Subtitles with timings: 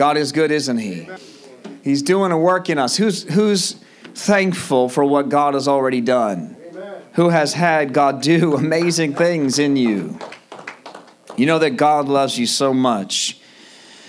[0.00, 1.06] God is good, isn't He?
[1.84, 2.96] He's doing a work in us.
[2.96, 3.74] Who's, who's
[4.14, 6.56] thankful for what God has already done?
[7.16, 10.18] Who has had God do amazing things in you?
[11.36, 13.42] You know that God loves you so much.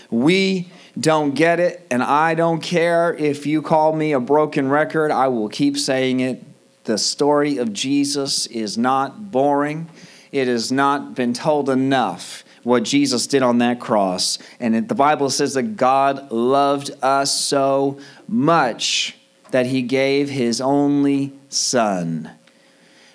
[0.09, 5.11] We don't get it, and I don't care if you call me a broken record,
[5.11, 6.41] I will keep saying it.
[6.85, 9.89] The story of Jesus is not boring,
[10.31, 14.37] it has not been told enough what Jesus did on that cross.
[14.59, 19.15] And the Bible says that God loved us so much
[19.51, 22.31] that he gave his only son.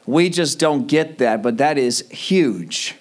[0.06, 2.95] We just don't get that, but that is huge.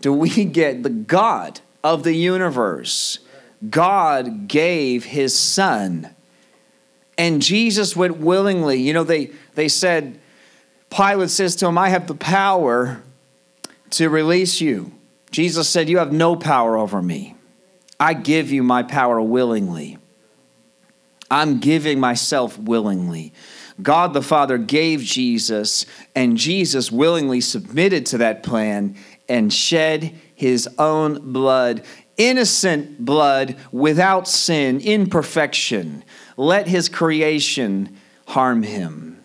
[0.00, 3.18] Do we get the God of the universe?
[3.68, 6.14] God gave his son.
[7.16, 8.80] And Jesus went willingly.
[8.80, 10.18] You know, they, they said,
[10.90, 13.02] Pilate says to him, I have the power
[13.90, 14.92] to release you.
[15.32, 17.34] Jesus said, You have no power over me.
[17.98, 19.98] I give you my power willingly.
[21.30, 23.32] I'm giving myself willingly.
[23.80, 28.96] God the Father gave Jesus, and Jesus willingly submitted to that plan
[29.28, 31.82] and shed his own blood,
[32.18, 36.04] innocent blood without sin, imperfection.
[36.36, 39.24] Let his creation harm him.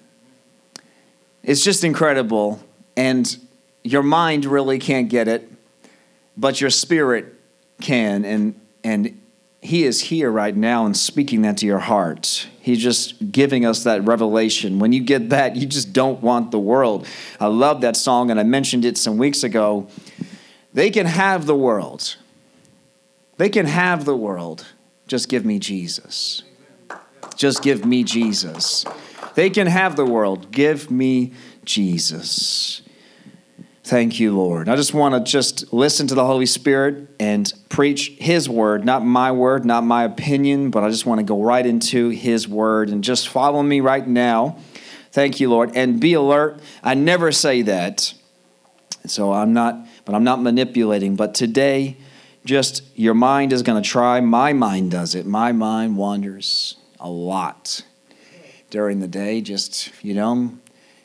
[1.44, 2.62] It's just incredible,
[2.95, 3.38] and
[3.84, 5.52] your mind really can't get it
[6.38, 7.34] but your spirit
[7.82, 9.20] can and and
[9.62, 12.48] he is here right now and speaking that to your heart.
[12.62, 14.80] He's just giving us that revelation.
[14.80, 17.08] When you get that, you just don't want the world.
[17.40, 19.88] I love that song, and I mentioned it some weeks ago.
[20.74, 22.16] They can have the world.
[23.38, 24.66] They can have the world.
[25.08, 26.44] Just give me Jesus.
[27.36, 28.86] Just give me Jesus.
[29.36, 30.52] They can have the world.
[30.52, 31.34] Give me
[31.66, 32.82] Jesus.
[33.88, 34.68] Thank you, Lord.
[34.68, 39.06] I just want to just listen to the Holy Spirit and preach His word, not
[39.06, 42.90] my word, not my opinion, but I just want to go right into His word
[42.90, 44.58] and just follow me right now.
[45.14, 45.72] Thank you, Lord.
[45.74, 46.60] And be alert.
[46.84, 48.14] I never say that.
[49.06, 51.16] So I'm not, but I'm not manipulating.
[51.16, 51.95] But today,
[52.44, 54.20] just your mind is going to try.
[54.20, 55.26] My mind does it.
[55.26, 57.84] My mind wanders a lot
[58.70, 59.40] during the day.
[59.40, 60.58] Just, you know,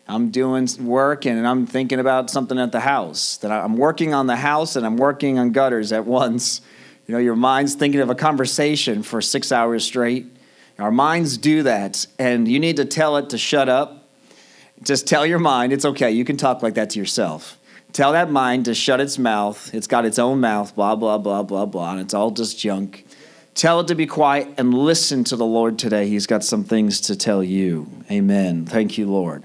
[0.08, 3.36] I'm doing work and I'm thinking about something at the house.
[3.38, 6.60] That I'm working on the house and I'm working on gutters at once.
[7.06, 10.26] You know, your mind's thinking of a conversation for six hours straight.
[10.78, 14.08] Our minds do that, and you need to tell it to shut up.
[14.82, 16.10] Just tell your mind, it's okay.
[16.10, 17.58] You can talk like that to yourself.
[17.92, 19.72] Tell that mind to shut its mouth.
[19.74, 23.04] It's got its own mouth, blah, blah, blah, blah, blah, and it's all just junk.
[23.54, 26.08] Tell it to be quiet and listen to the Lord today.
[26.08, 27.86] He's got some things to tell you.
[28.10, 28.64] Amen.
[28.64, 29.44] Thank you, Lord.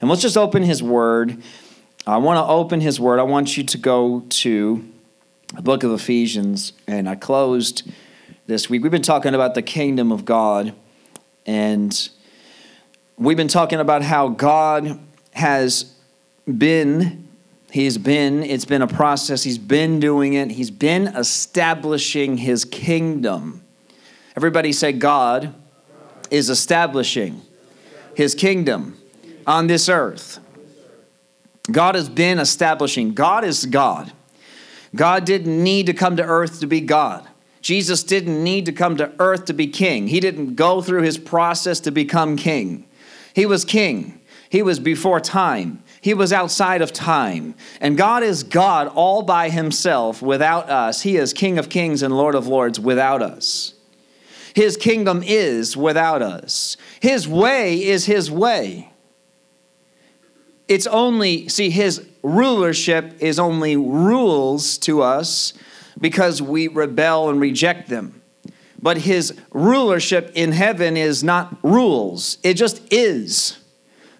[0.00, 1.42] And let's just open his word.
[2.06, 3.18] I want to open his word.
[3.18, 4.84] I want you to go to
[5.54, 6.72] the book of Ephesians.
[6.86, 7.90] And I closed
[8.46, 8.82] this week.
[8.82, 10.74] We've been talking about the kingdom of God.
[11.46, 12.08] And
[13.16, 14.98] we've been talking about how God
[15.32, 15.94] has
[16.46, 17.28] been,
[17.70, 19.42] He's been, it's been a process.
[19.42, 20.50] He's been doing it.
[20.50, 23.62] He's been establishing His kingdom.
[24.36, 25.54] Everybody say, God
[26.30, 27.40] is establishing
[28.14, 28.98] His kingdom
[29.46, 30.40] on this earth.
[31.70, 33.14] God has been establishing.
[33.14, 34.12] God is God.
[34.94, 37.26] God didn't need to come to earth to be God.
[37.62, 40.06] Jesus didn't need to come to earth to be king.
[40.08, 42.86] He didn't go through his process to become king.
[43.32, 44.20] He was king.
[44.50, 45.82] He was before time.
[46.00, 47.54] He was outside of time.
[47.80, 51.00] And God is God all by himself without us.
[51.00, 53.72] He is King of kings and Lord of lords without us.
[54.54, 56.76] His kingdom is without us.
[57.00, 58.90] His way is his way
[60.68, 65.52] it's only, see, his rulership is only rules to us
[66.00, 68.22] because we rebel and reject them.
[68.80, 73.58] But his rulership in heaven is not rules, it just is.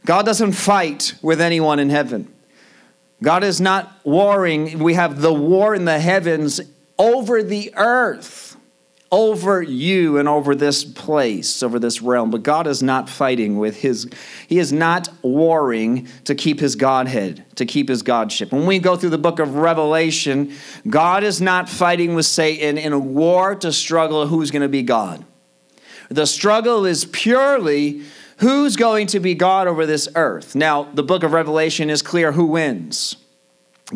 [0.06, 2.30] God doesn't fight with anyone in heaven.
[3.22, 4.80] God is not warring.
[4.80, 6.60] We have the war in the heavens
[6.98, 8.43] over the earth
[9.14, 12.32] over you and over this place, over this realm.
[12.32, 14.10] But God is not fighting with his,
[14.48, 18.50] he is not warring to keep his Godhead, to keep his Godship.
[18.50, 20.52] When we go through the book of Revelation,
[20.90, 24.82] God is not fighting with Satan in a war to struggle who's going to be
[24.82, 25.24] God.
[26.08, 28.02] The struggle is purely
[28.38, 30.56] who's going to be God over this earth.
[30.56, 33.14] Now, the book of Revelation is clear who wins.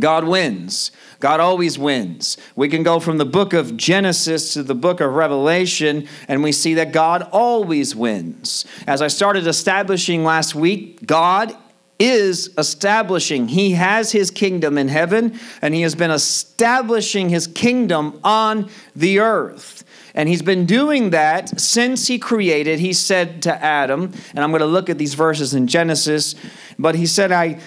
[0.01, 0.91] God wins.
[1.21, 2.37] God always wins.
[2.55, 6.53] We can go from the book of Genesis to the book of Revelation, and we
[6.53, 8.65] see that God always wins.
[8.87, 11.57] As I started establishing last week, God
[11.99, 13.49] is establishing.
[13.49, 19.19] He has his kingdom in heaven, and he has been establishing his kingdom on the
[19.19, 19.85] earth.
[20.15, 22.79] And he's been doing that since he created.
[22.79, 26.35] He said to Adam, and I'm going to look at these verses in Genesis,
[26.79, 27.61] but he said, I,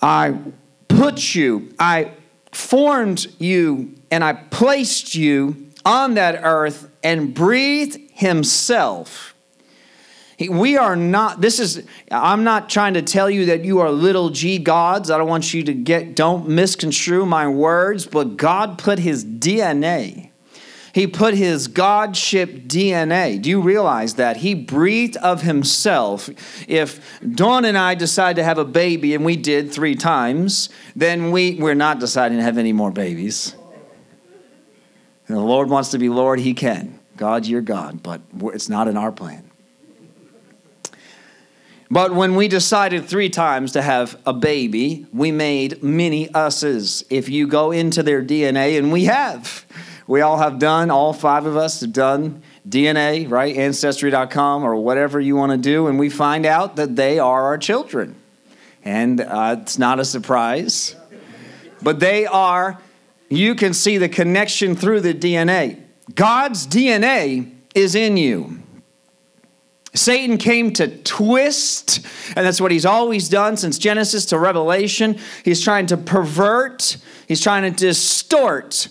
[0.00, 0.38] I
[0.88, 2.12] put you, I
[2.52, 9.34] formed you, and I placed you on that earth and breathed himself.
[10.38, 14.30] We are not, this is, I'm not trying to tell you that you are little
[14.30, 15.10] g gods.
[15.10, 20.27] I don't want you to get, don't misconstrue my words, but God put his DNA
[20.98, 23.40] he put his Godship DNA.
[23.40, 24.38] Do you realize that?
[24.38, 26.28] He breathed of himself.
[26.66, 27.00] If
[27.36, 31.54] Dawn and I decide to have a baby, and we did three times, then we,
[31.54, 33.54] we're not deciding to have any more babies.
[35.28, 36.98] The Lord wants to be Lord, He can.
[37.16, 38.20] God, you're God, but
[38.52, 39.48] it's not in our plan.
[41.92, 47.04] But when we decided three times to have a baby, we made many us's.
[47.08, 49.64] If you go into their DNA, and we have,
[50.08, 53.54] we all have done, all five of us have done DNA, right?
[53.54, 57.58] Ancestry.com or whatever you want to do, and we find out that they are our
[57.58, 58.16] children.
[58.82, 60.96] And uh, it's not a surprise.
[61.82, 62.80] But they are,
[63.28, 65.82] you can see the connection through the DNA.
[66.14, 68.60] God's DNA is in you.
[69.94, 72.00] Satan came to twist,
[72.34, 75.18] and that's what he's always done since Genesis to Revelation.
[75.44, 76.96] He's trying to pervert,
[77.26, 78.88] he's trying to distort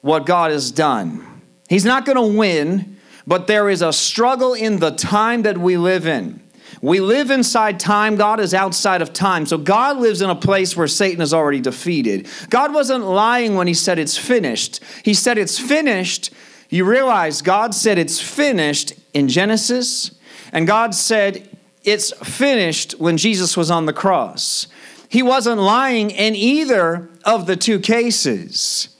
[0.00, 1.42] what God has done.
[1.68, 2.96] He's not going to win,
[3.26, 6.42] but there is a struggle in the time that we live in.
[6.80, 9.46] We live inside time, God is outside of time.
[9.46, 12.28] So God lives in a place where Satan is already defeated.
[12.50, 14.80] God wasn't lying when he said it's finished.
[15.04, 16.30] He said it's finished.
[16.70, 20.12] You realize God said it's finished in Genesis,
[20.52, 21.48] and God said
[21.82, 24.68] it's finished when Jesus was on the cross.
[25.08, 28.90] He wasn't lying in either of the two cases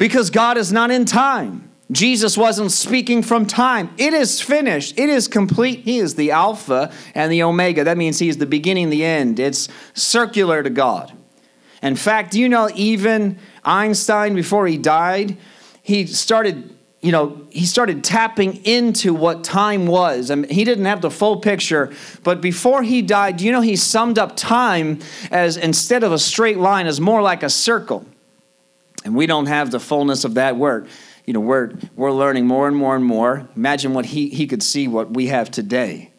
[0.00, 1.70] because God is not in time.
[1.92, 3.90] Jesus wasn't speaking from time.
[3.98, 4.98] It is finished.
[4.98, 5.80] It is complete.
[5.80, 7.84] He is the Alpha and the Omega.
[7.84, 9.38] That means He is the beginning, the end.
[9.38, 11.12] It's circular to God.
[11.82, 15.36] In fact, do you know even Einstein, before he died,
[15.82, 20.30] he started, you know, he started tapping into what time was.
[20.30, 21.92] I mean, he didn't have the full picture,
[22.22, 25.00] but before he died, do you know he summed up time
[25.30, 28.06] as instead of a straight line, as more like a circle.
[29.04, 30.88] And we don't have the fullness of that word.
[31.24, 33.48] You know, we're, we're learning more and more and more.
[33.56, 36.10] Imagine what he, he could see what we have today.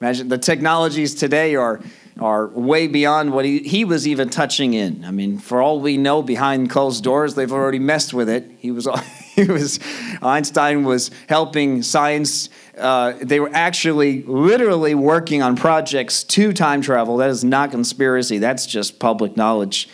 [0.00, 1.80] Imagine the technologies today are,
[2.20, 5.04] are way beyond what he, he was even touching in.
[5.04, 8.48] I mean, for all we know, behind closed doors, they've already messed with it.
[8.58, 8.86] He was,
[9.34, 9.80] he was
[10.22, 12.48] Einstein was helping science.
[12.76, 17.16] Uh, they were actually literally working on projects to time travel.
[17.16, 18.38] That is not conspiracy.
[18.38, 19.88] That's just public knowledge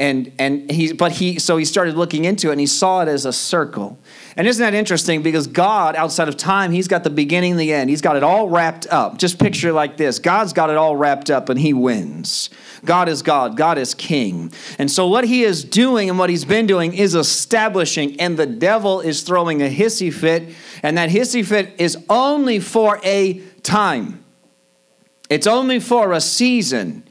[0.00, 3.08] and and he but he so he started looking into it and he saw it
[3.08, 3.98] as a circle.
[4.34, 5.22] And isn't that interesting?
[5.22, 7.90] Because god outside of time he's got the beginning and the end.
[7.90, 9.18] He's got it all wrapped up.
[9.18, 10.18] Just picture like this.
[10.18, 12.48] God's got it all wrapped up and he wins.
[12.82, 13.58] God is god.
[13.58, 14.50] God is king.
[14.78, 18.46] And so what he is doing and what he's been doing is establishing and the
[18.46, 24.24] devil is throwing a hissy fit and that hissy fit is only for a time.
[25.28, 27.04] It's only for a season.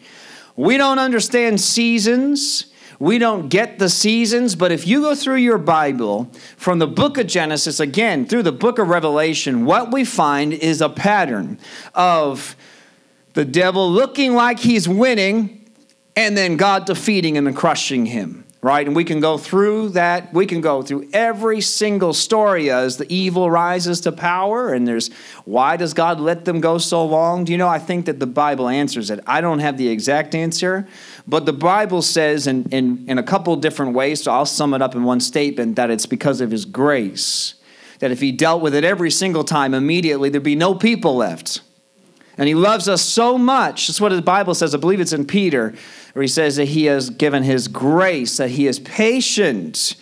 [0.55, 2.68] We don't understand seasons.
[2.99, 7.17] We don't get the seasons, but if you go through your Bible from the book
[7.17, 11.59] of Genesis, again, through the book of Revelation, what we find is a pattern
[11.95, 12.57] of
[13.33, 15.71] the devil looking like he's winning
[16.17, 18.85] and then God defeating him and crushing him right?
[18.85, 20.33] And we can go through that.
[20.33, 24.73] We can go through every single story as the evil rises to power.
[24.73, 25.09] And there's
[25.45, 27.45] why does God let them go so long?
[27.45, 27.69] Do you know?
[27.69, 29.21] I think that the Bible answers it.
[29.25, 30.87] I don't have the exact answer,
[31.25, 34.81] but the Bible says in, in, in a couple different ways, so I'll sum it
[34.81, 37.53] up in one statement that it's because of His grace.
[37.99, 41.61] That if He dealt with it every single time immediately, there'd be no people left.
[42.37, 43.87] And He loves us so much.
[43.87, 44.75] That's what the Bible says.
[44.75, 45.75] I believe it's in Peter
[46.13, 49.95] where he says that he has given his grace, that he is patient,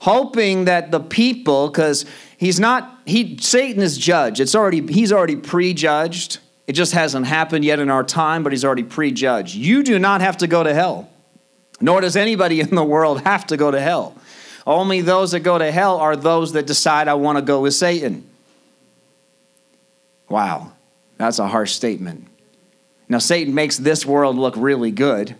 [0.00, 2.04] hoping that the people, because
[2.36, 4.40] he's not, he Satan is judge.
[4.40, 6.38] It's already, he's already prejudged.
[6.66, 9.54] It just hasn't happened yet in our time, but he's already prejudged.
[9.54, 11.08] You do not have to go to hell,
[11.80, 14.16] nor does anybody in the world have to go to hell.
[14.66, 17.74] Only those that go to hell are those that decide, I want to go with
[17.74, 18.26] Satan.
[20.28, 20.72] Wow,
[21.18, 22.26] that's a harsh statement.
[23.08, 25.36] Now, Satan makes this world look really good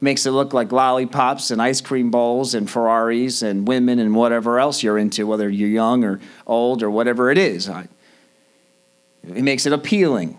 [0.00, 4.58] makes it look like lollipops and ice cream bowls and Ferraris and women and whatever
[4.58, 7.68] else you're into, whether you're young or old or whatever it is.
[7.68, 10.38] It makes it appealing.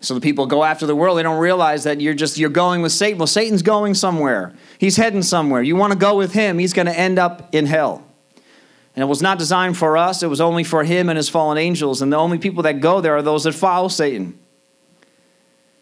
[0.00, 2.82] So the people go after the world, they don't realize that you're just you're going
[2.82, 3.18] with Satan.
[3.18, 4.52] Well, Satan's going somewhere.
[4.78, 5.62] He's heading somewhere.
[5.62, 8.04] You want to go with him, he's going to end up in hell.
[8.96, 11.56] And it was not designed for us, it was only for him and his fallen
[11.56, 12.02] angels.
[12.02, 14.38] And the only people that go there are those that follow Satan.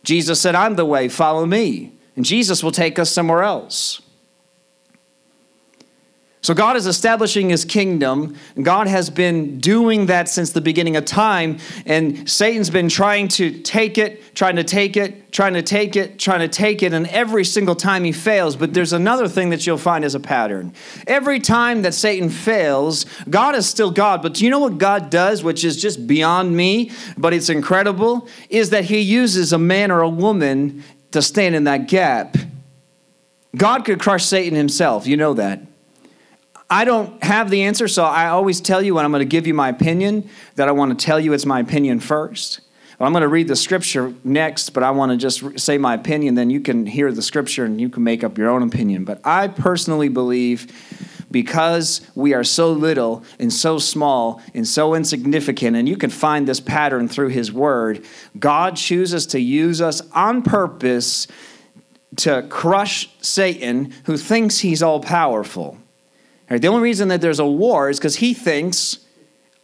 [0.03, 1.93] Jesus said, I'm the way, follow me.
[2.17, 4.03] And Jesus will take us somewhere else.
[6.43, 8.35] So God is establishing his kingdom.
[8.61, 11.59] God has been doing that since the beginning of time.
[11.85, 16.19] And Satan's been trying to take it, trying to take it, trying to take it,
[16.19, 16.95] trying to take it.
[16.95, 18.57] And every single time he fails.
[18.57, 20.73] But there's another thing that you'll find as a pattern.
[21.07, 24.23] Every time that Satan fails, God is still God.
[24.23, 28.27] But do you know what God does, which is just beyond me, but it's incredible?
[28.49, 32.37] Is that he uses a man or a woman to stand in that gap.
[33.57, 35.07] God could crush Satan himself.
[35.07, 35.61] You know that.
[36.71, 39.47] I don't have the answer, so I always tell you when I'm going to give
[39.47, 42.61] you my opinion that I want to tell you it's my opinion first.
[43.01, 46.35] I'm going to read the scripture next, but I want to just say my opinion.
[46.35, 49.05] Then you can hear the scripture and you can make up your own opinion.
[49.05, 50.71] But I personally believe
[51.31, 56.47] because we are so little and so small and so insignificant, and you can find
[56.47, 58.05] this pattern through His Word,
[58.39, 61.27] God chooses to use us on purpose
[62.17, 65.79] to crush Satan, who thinks he's all powerful.
[66.51, 68.99] Right, the only reason that there's a war is because he thinks,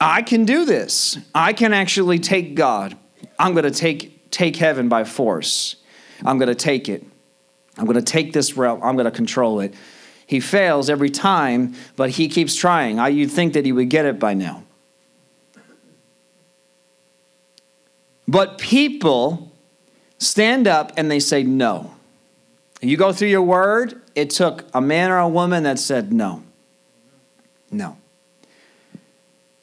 [0.00, 1.18] I can do this.
[1.34, 2.96] I can actually take God.
[3.38, 5.76] I'm going to take, take heaven by force.
[6.24, 7.04] I'm going to take it.
[7.76, 8.80] I'm going to take this realm.
[8.82, 9.74] I'm going to control it.
[10.26, 12.98] He fails every time, but he keeps trying.
[12.98, 14.62] I, you'd think that he would get it by now.
[18.28, 19.52] But people
[20.18, 21.94] stand up and they say no.
[22.80, 26.42] You go through your word, it took a man or a woman that said no.
[27.70, 27.96] No.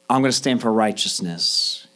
[0.08, 1.86] I'm going to stand for righteousness.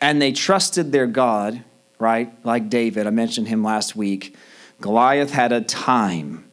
[0.00, 1.62] And they trusted their God,
[1.98, 2.32] right?
[2.44, 4.36] Like David, I mentioned him last week.
[4.80, 6.50] Goliath had a time.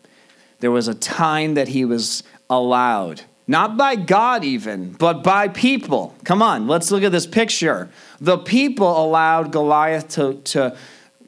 [0.59, 6.15] There was a time that he was allowed, not by God even, but by people.
[6.23, 7.89] Come on, let's look at this picture.
[8.19, 10.75] The people allowed Goliath to, to,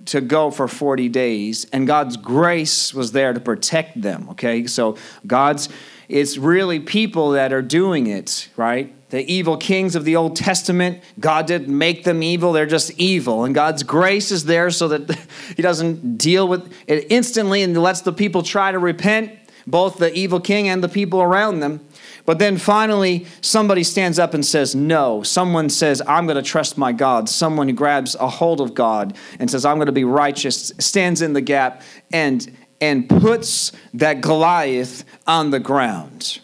[0.05, 4.65] to go for 40 days, and God's grace was there to protect them, okay?
[4.65, 5.69] So God's
[6.09, 8.93] it's really people that are doing it, right?
[9.09, 13.45] The evil kings of the Old Testament, God didn't make them evil, they're just evil.
[13.45, 15.17] And God's grace is there so that
[15.55, 19.31] He doesn't deal with it instantly and lets the people try to repent,
[19.65, 21.85] both the evil king and the people around them.
[22.25, 25.23] But then finally, somebody stands up and says, No.
[25.23, 27.29] Someone says, I'm going to trust my God.
[27.29, 31.31] Someone grabs a hold of God and says, I'm going to be righteous, stands in
[31.31, 36.39] the gap, and and puts that Goliath on the ground.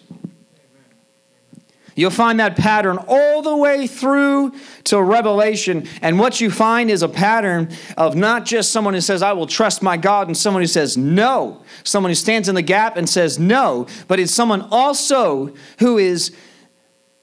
[1.96, 4.54] You'll find that pattern all the way through
[4.86, 5.88] to Revelation.
[6.02, 9.46] And what you find is a pattern of not just someone who says, I will
[9.46, 11.64] trust my God, and someone who says no.
[11.84, 13.86] Someone who stands in the gap and says no.
[14.08, 16.36] But it's someone also who is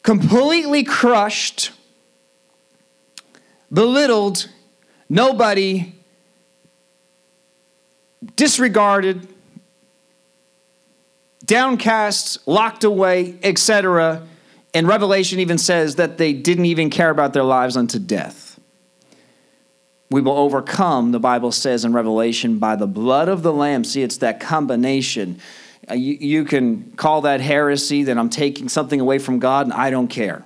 [0.04, 1.72] completely crushed,
[3.72, 4.48] belittled,
[5.08, 5.94] nobody,
[8.36, 9.26] disregarded,
[11.44, 14.26] downcast, locked away, etc.
[14.74, 18.58] And Revelation even says that they didn't even care about their lives unto death.
[20.10, 23.84] We will overcome, the Bible says in Revelation, by the blood of the Lamb.
[23.84, 25.40] See, it's that combination.
[25.88, 29.72] Uh, you, you can call that heresy, that I'm taking something away from God, and
[29.72, 30.44] I don't care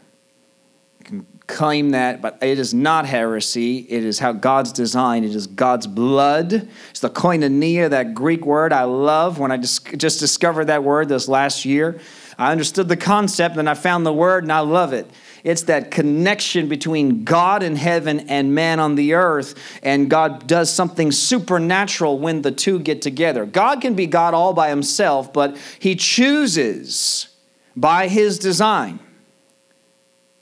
[1.46, 3.78] claim that, but it is not heresy.
[3.78, 5.24] It is how God's designed.
[5.24, 6.68] It is God's blood.
[6.90, 9.38] It's the koinonia, that Greek word I love.
[9.38, 12.00] When I just, just discovered that word this last year,
[12.38, 15.06] I understood the concept and I found the word and I love it.
[15.44, 20.72] It's that connection between God in heaven and man on the earth, and God does
[20.72, 23.44] something supernatural when the two get together.
[23.44, 27.28] God can be God all by himself, but he chooses
[27.76, 28.98] by his design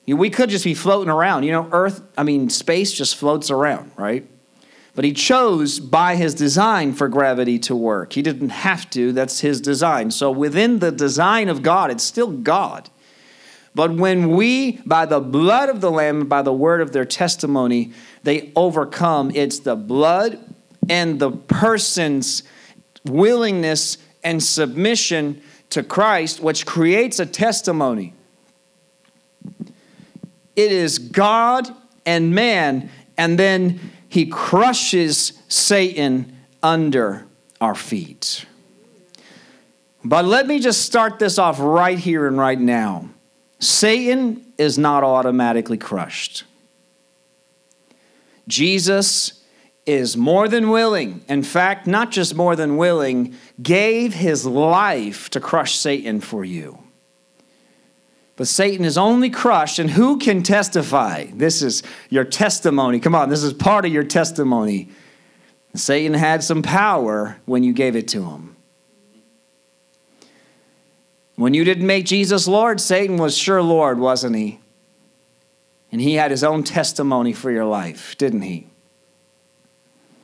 [0.06, 1.44] we could just be floating around.
[1.44, 4.28] You know, Earth, I mean, space just floats around, right?
[4.94, 8.12] But he chose by his design for gravity to work.
[8.12, 10.10] He didn't have to, that's his design.
[10.10, 12.90] So within the design of God, it's still God.
[13.74, 17.92] But when we, by the blood of the Lamb by the word of their testimony,
[18.22, 20.38] they overcome, it's the blood
[20.90, 22.42] and the person's
[23.04, 25.40] willingness and submission
[25.70, 28.12] to Christ, which creates a testimony.
[30.56, 31.68] It is God
[32.04, 37.26] and man, and then he crushes Satan under
[37.60, 38.46] our feet.
[40.04, 43.08] But let me just start this off right here and right now.
[43.60, 46.44] Satan is not automatically crushed.
[48.48, 49.44] Jesus
[49.86, 55.40] is more than willing, in fact, not just more than willing, gave his life to
[55.40, 56.81] crush Satan for you.
[58.36, 61.26] But Satan is only crushed, and who can testify?
[61.34, 62.98] This is your testimony.
[62.98, 64.88] Come on, this is part of your testimony.
[65.74, 68.56] Satan had some power when you gave it to him.
[71.36, 74.60] When you didn't make Jesus Lord, Satan was sure Lord, wasn't he?
[75.90, 78.66] And he had his own testimony for your life, didn't he?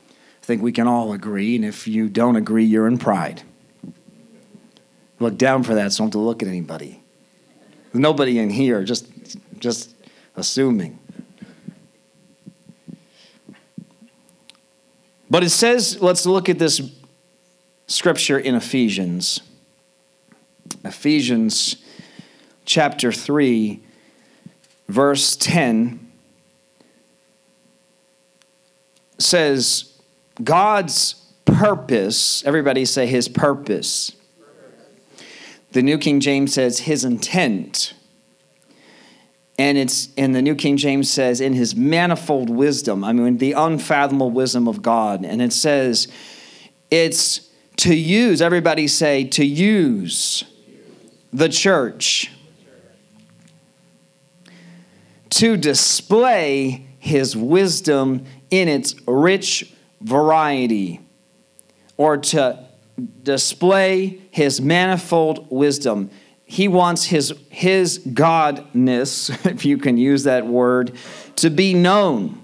[0.09, 3.43] I think we can all agree, and if you don't agree, you're in pride.
[5.19, 6.98] Look down for that so don't have to look at anybody.
[7.93, 9.07] Nobody in here, just,
[9.59, 9.95] just
[10.35, 10.99] assuming.
[15.29, 16.81] But it says, let's look at this
[17.87, 19.41] scripture in Ephesians.
[20.83, 21.77] Ephesians
[22.65, 23.81] chapter 3,
[24.87, 26.11] verse 10
[29.17, 29.99] says,
[30.43, 31.13] God's
[31.45, 34.13] purpose, everybody say his purpose.
[35.71, 37.93] The New King James says his intent.
[39.57, 43.53] And it's in the New King James says in his manifold wisdom, I mean the
[43.53, 45.25] unfathomable wisdom of God.
[45.25, 46.07] And it says
[46.89, 50.43] it's to use, everybody say, to use
[51.31, 52.31] the church
[55.29, 60.99] to display his wisdom in its rich variety,
[61.97, 62.65] or to
[62.99, 66.09] display his manifold wisdom.
[66.45, 70.93] He wants his, his godness, if you can use that word,
[71.37, 72.41] to be known.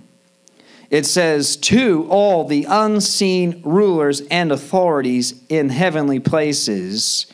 [0.89, 7.25] It says, to all the unseen rulers and authorities in heavenly places.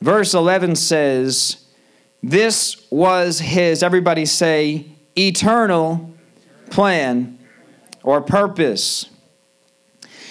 [0.00, 1.64] Verse 11 says,
[2.22, 6.14] This was his, everybody say, eternal
[6.70, 7.38] plan
[8.02, 9.06] or purpose.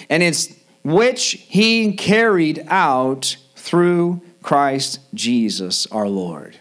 [0.08, 0.53] And it's
[0.84, 6.58] which he carried out through Christ Jesus our Lord.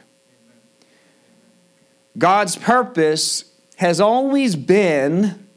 [2.17, 5.47] God's purpose has always been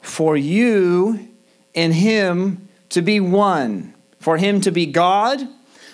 [0.00, 1.28] for you
[1.74, 5.40] and him to be one, for him to be God,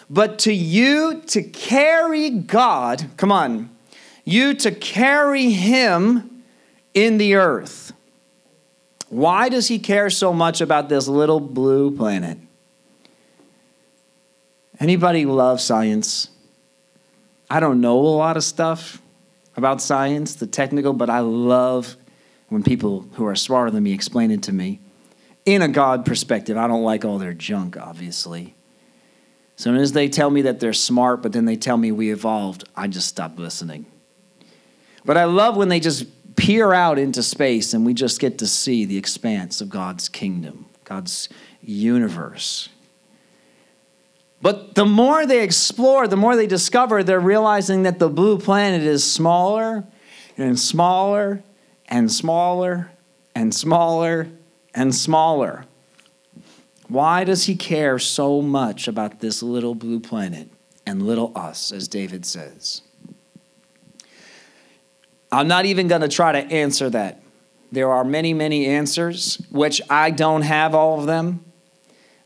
[0.09, 3.71] but to you to carry God, come on,
[4.25, 6.43] you to carry him
[6.95, 7.86] in the earth.
[9.09, 12.39] Why does he care so much about this little blue planet?
[14.79, 16.29] Anybody love science?
[17.49, 19.01] I don't know a lot of stuff
[19.57, 21.97] about science, the technical, but I love
[22.49, 24.81] when people who are smarter than me explain it to me.
[25.45, 28.55] In a God perspective, I don't like all their junk, obviously.
[29.57, 32.13] As soon as they tell me that they're smart, but then they tell me we
[32.13, 33.87] evolved, I just stop listening.
[35.05, 38.47] But I love when they just peer out into space and we just get to
[38.47, 41.29] see the expanse of God's kingdom, God's
[41.63, 42.69] universe.
[44.43, 48.83] But the more they explore, the more they discover, they're realizing that the blue planet
[48.83, 49.85] is smaller
[50.37, 51.43] and smaller
[51.89, 52.91] and smaller
[53.35, 54.29] and smaller
[54.75, 55.65] and smaller.
[56.89, 60.49] Why does he care so much about this little blue planet
[60.85, 62.83] and little us, as David says?
[65.37, 67.21] I'm not even going to try to answer that.
[67.71, 71.45] There are many, many answers, which I don't have all of them.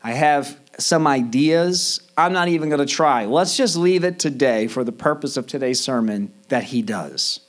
[0.01, 1.99] I have some ideas.
[2.15, 3.25] I'm not even going to try.
[3.25, 7.41] Let's just leave it today for the purpose of today's sermon that He does.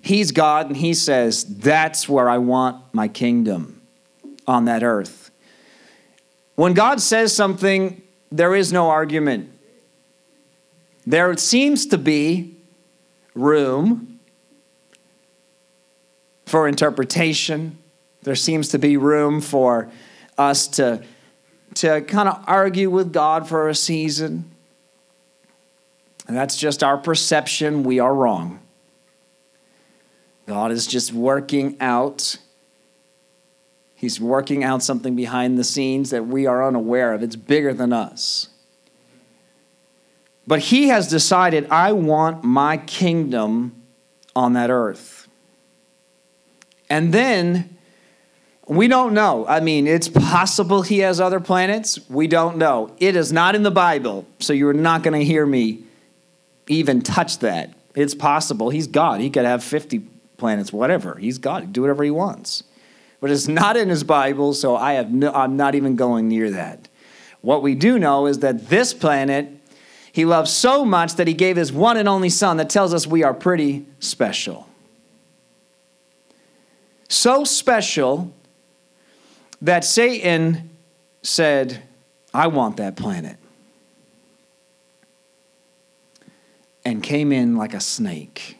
[0.00, 3.82] He's God, and He says, That's where I want my kingdom
[4.46, 5.30] on that earth.
[6.54, 8.00] When God says something,
[8.32, 9.50] there is no argument.
[11.06, 12.56] There seems to be
[13.34, 14.15] room
[16.56, 17.76] for interpretation.
[18.22, 19.90] There seems to be room for
[20.38, 21.02] us to,
[21.74, 24.50] to kind of argue with God for a season.
[26.26, 27.82] And that's just our perception.
[27.82, 28.60] We are wrong.
[30.46, 32.38] God is just working out.
[33.94, 37.22] He's working out something behind the scenes that we are unaware of.
[37.22, 38.48] It's bigger than us.
[40.46, 43.82] But He has decided, I want my kingdom
[44.34, 45.25] on that earth.
[46.88, 47.76] And then
[48.66, 49.46] we don't know.
[49.46, 51.98] I mean, it's possible he has other planets.
[52.08, 52.94] We don't know.
[52.98, 55.84] It is not in the Bible, so you're not going to hear me
[56.68, 57.74] even touch that.
[57.94, 58.70] It's possible.
[58.70, 59.20] He's God.
[59.20, 60.00] He could have 50
[60.36, 61.16] planets, whatever.
[61.16, 61.62] He's God.
[61.62, 62.64] He do whatever he wants.
[63.20, 66.50] But it's not in his Bible, so I have no, I'm not even going near
[66.50, 66.88] that.
[67.40, 69.50] What we do know is that this planet
[70.12, 73.06] he loves so much that he gave his one and only son that tells us
[73.06, 74.66] we are pretty special
[77.08, 78.34] so special
[79.62, 80.70] that Satan
[81.22, 81.82] said,
[82.34, 83.36] I want that planet.
[86.86, 88.56] and came in like a snake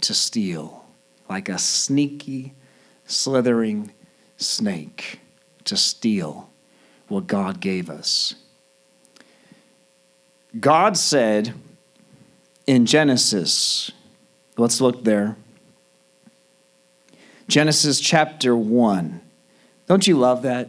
[0.00, 0.86] to steal,
[1.28, 2.54] like a sneaky,
[3.04, 3.92] slithering
[4.38, 5.20] snake
[5.64, 6.48] to steal
[7.08, 8.34] what God gave us.
[10.58, 11.52] God said
[12.66, 13.90] in Genesis,
[14.56, 15.36] let's look there.
[17.48, 19.20] Genesis chapter 1.
[19.86, 20.68] Don't you love that?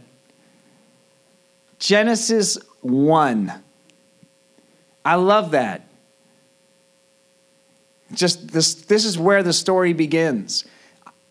[1.77, 3.53] Genesis 1.
[5.05, 5.87] I love that.
[8.13, 10.65] Just this, this is where the story begins.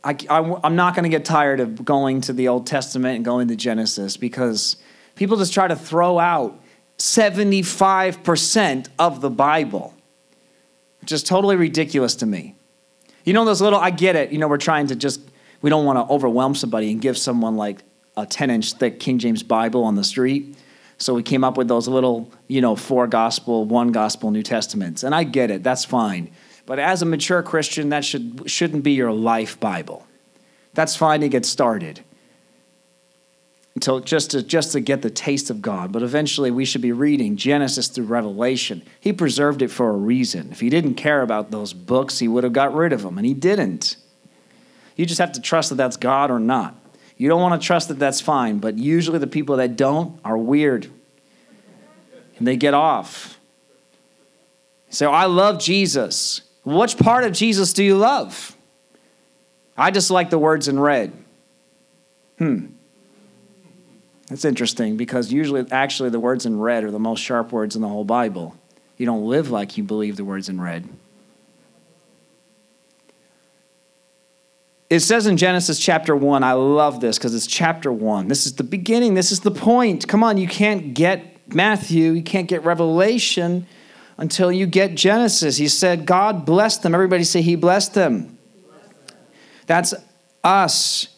[0.04, 3.48] I, I'm not going to get tired of going to the Old Testament and going
[3.48, 4.76] to Genesis because
[5.16, 6.58] people just try to throw out
[6.98, 9.94] 75% of the Bible,
[11.00, 12.54] which is totally ridiculous to me.
[13.24, 14.30] You know, those little, I get it.
[14.30, 15.20] You know, we're trying to just,
[15.60, 17.82] we don't want to overwhelm somebody and give someone like
[18.16, 20.56] a 10 inch thick King James Bible on the street.
[20.98, 25.04] So we came up with those little, you know, four gospel, one gospel New Testaments.
[25.04, 26.30] And I get it, that's fine.
[26.66, 30.06] But as a mature Christian, that should, shouldn't be your life Bible.
[30.74, 32.00] That's fine to get started.
[33.74, 35.92] Until just to, just to get the taste of God.
[35.92, 38.82] But eventually we should be reading Genesis through Revelation.
[38.98, 40.50] He preserved it for a reason.
[40.50, 43.26] If he didn't care about those books, he would have got rid of them, and
[43.26, 43.96] he didn't.
[44.98, 46.74] You just have to trust that that's God or not.
[47.16, 50.36] You don't want to trust that that's fine, but usually the people that don't are
[50.36, 50.90] weird
[52.36, 53.38] and they get off.
[54.90, 56.42] So I love Jesus.
[56.64, 58.56] Which part of Jesus do you love?
[59.76, 61.12] I just like the words in red.
[62.38, 62.66] Hmm.
[64.28, 67.82] That's interesting because usually, actually, the words in red are the most sharp words in
[67.82, 68.56] the whole Bible.
[68.96, 70.88] You don't live like you believe the words in red.
[74.90, 78.28] It says in Genesis chapter 1, I love this because it's chapter 1.
[78.28, 80.08] This is the beginning, this is the point.
[80.08, 83.66] Come on, you can't get Matthew, you can't get Revelation
[84.16, 85.56] until you get Genesis.
[85.56, 86.94] He said, God blessed them.
[86.94, 88.38] Everybody say, He blessed them.
[89.66, 89.94] That's
[90.42, 91.08] us.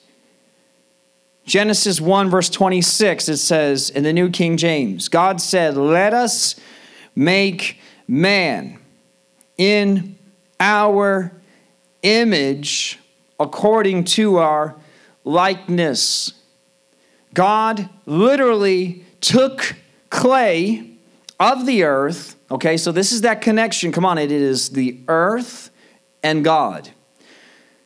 [1.47, 6.55] Genesis 1, verse 26, it says in the New King James God said, Let us
[7.17, 8.79] make man
[9.57, 10.17] in
[10.61, 11.33] our
[12.03, 13.00] image
[13.41, 14.77] according to our
[15.25, 16.35] likeness.
[17.35, 19.75] God literally took
[20.11, 20.91] clay
[21.39, 22.37] of the earth.
[22.51, 23.93] Okay, so this is that connection.
[23.93, 25.71] Come on, it is the earth
[26.23, 26.91] and God.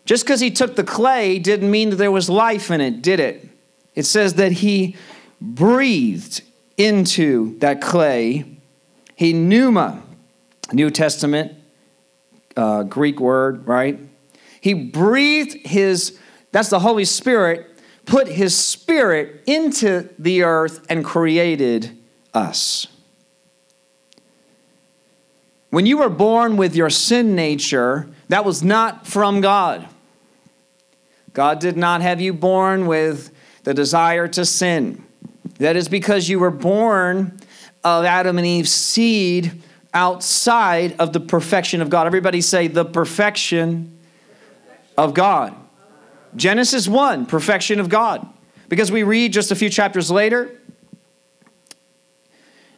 [0.04, 3.20] Just because he took the clay didn't mean that there was life in it, did
[3.20, 3.48] it?
[3.94, 4.96] It says that he
[5.40, 6.42] breathed
[6.76, 8.58] into that clay.
[9.14, 10.02] He pneuma,
[10.72, 11.52] New Testament,
[12.56, 13.98] uh, Greek word, right?
[14.64, 16.18] He breathed his,
[16.50, 17.70] that's the Holy Spirit,
[18.06, 21.94] put his spirit into the earth and created
[22.32, 22.86] us.
[25.68, 29.86] When you were born with your sin nature, that was not from God.
[31.34, 35.04] God did not have you born with the desire to sin.
[35.58, 37.38] That is because you were born
[37.84, 39.60] of Adam and Eve's seed
[39.92, 42.06] outside of the perfection of God.
[42.06, 43.93] Everybody say, the perfection
[44.96, 45.54] of God.
[46.36, 48.26] Genesis 1, perfection of God.
[48.68, 50.60] Because we read just a few chapters later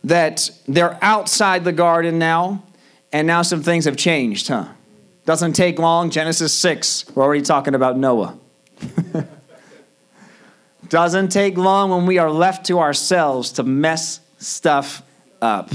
[0.04, 2.62] that they're outside the garden now,
[3.12, 4.66] and now some things have changed, huh?
[5.24, 6.10] Doesn't take long.
[6.10, 8.38] Genesis 6, we're already talking about Noah.
[10.88, 15.02] Doesn't take long when we are left to ourselves to mess stuff
[15.42, 15.70] up.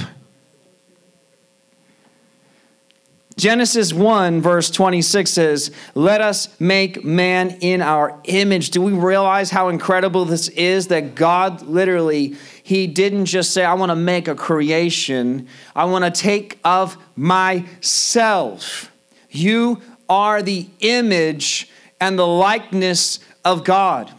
[3.42, 8.70] Genesis 1, verse 26 says, Let us make man in our image.
[8.70, 10.90] Do we realize how incredible this is?
[10.90, 16.06] That God literally, He didn't just say, I want to make a creation, I want
[16.06, 18.92] to take of myself.
[19.32, 21.68] You are the image
[22.00, 24.12] and the likeness of God.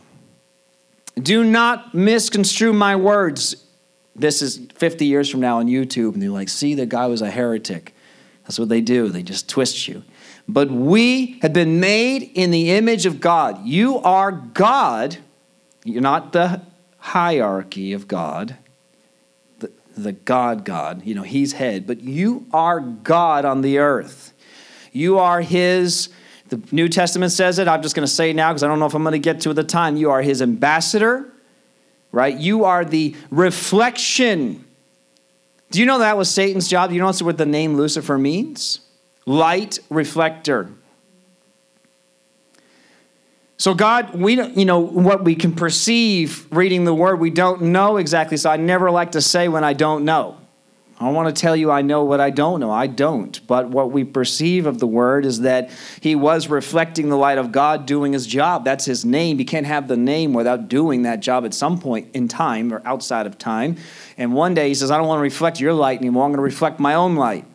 [1.15, 3.55] Do not misconstrue my words.
[4.17, 7.23] This is 50 years from now on YouTube, and they're like, see, the guy was
[7.23, 7.92] a heretic.
[8.53, 10.03] That's what they do, they just twist you.
[10.47, 13.65] But we have been made in the image of God.
[13.65, 15.17] You are God.
[15.87, 16.61] You're not the
[16.99, 18.59] hierarchy of God,
[19.61, 21.03] the, the God God.
[21.07, 24.35] You know, He's head, but you are God on the earth.
[24.93, 26.11] You are His.
[26.51, 27.69] The New Testament says it.
[27.69, 29.19] I'm just going to say it now because I don't know if I'm going to
[29.19, 29.97] get to the time.
[29.97, 31.33] You are his ambassador,
[32.11, 32.37] right?
[32.37, 34.67] You are the reflection
[35.73, 36.91] do you know that was Satan's job?
[36.91, 38.81] Do you know what the name Lucifer means?
[39.25, 40.71] Light reflector.
[43.57, 47.63] So God, we don't, you know what we can perceive reading the word, we don't
[47.63, 48.37] know exactly.
[48.37, 50.37] So I never like to say when I don't know.
[51.01, 52.71] I want to tell you I know what I don't know.
[52.71, 53.45] I don't.
[53.47, 57.51] But what we perceive of the word is that he was reflecting the light of
[57.51, 58.65] God doing his job.
[58.65, 59.39] That's his name.
[59.39, 62.83] You can't have the name without doing that job at some point in time or
[62.85, 63.79] outside of time.
[64.17, 66.25] And one day he says, I don't want to reflect your light anymore.
[66.25, 67.47] I'm going to reflect my own light.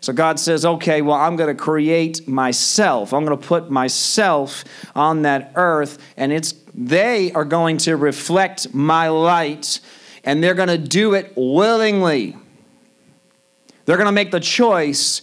[0.00, 3.12] So God says, okay, well, I'm going to create myself.
[3.12, 4.64] I'm going to put myself
[4.94, 9.80] on that earth, and it's they are going to reflect my light,
[10.22, 12.36] and they're going to do it willingly.
[13.86, 15.22] They're going to make the choice,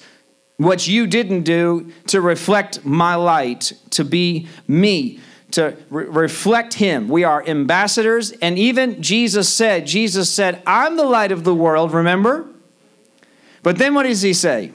[0.58, 5.19] what you didn't do, to reflect my light, to be me,
[5.53, 7.07] to re- reflect Him.
[7.09, 8.31] We are ambassadors.
[8.31, 12.47] And even Jesus said, Jesus said, I'm the light of the world, remember?
[13.61, 14.71] But then what does He say?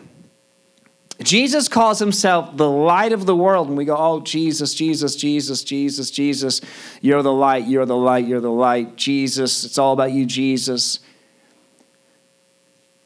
[1.21, 5.65] Jesus calls himself the light of the world, and we go, Oh, Jesus, Jesus, Jesus,
[5.65, 6.61] Jesus, Jesus,
[7.01, 8.95] you're the light, you're the light, you're the light.
[8.95, 11.01] Jesus, it's all about you, Jesus.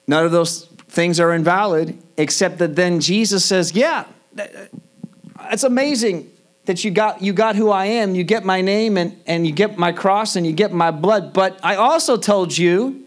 [0.06, 4.04] None of those things are invalid, except that then Jesus says, Yeah,
[4.36, 6.30] it's uh, amazing
[6.64, 9.52] that you got you got who I am, you get my name and, and you
[9.52, 11.32] get my cross and you get my blood.
[11.32, 13.04] But I also told you,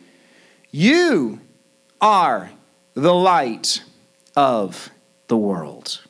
[0.71, 1.39] you
[2.01, 2.51] are
[2.93, 3.83] the light
[4.35, 4.89] of
[5.27, 6.01] the world.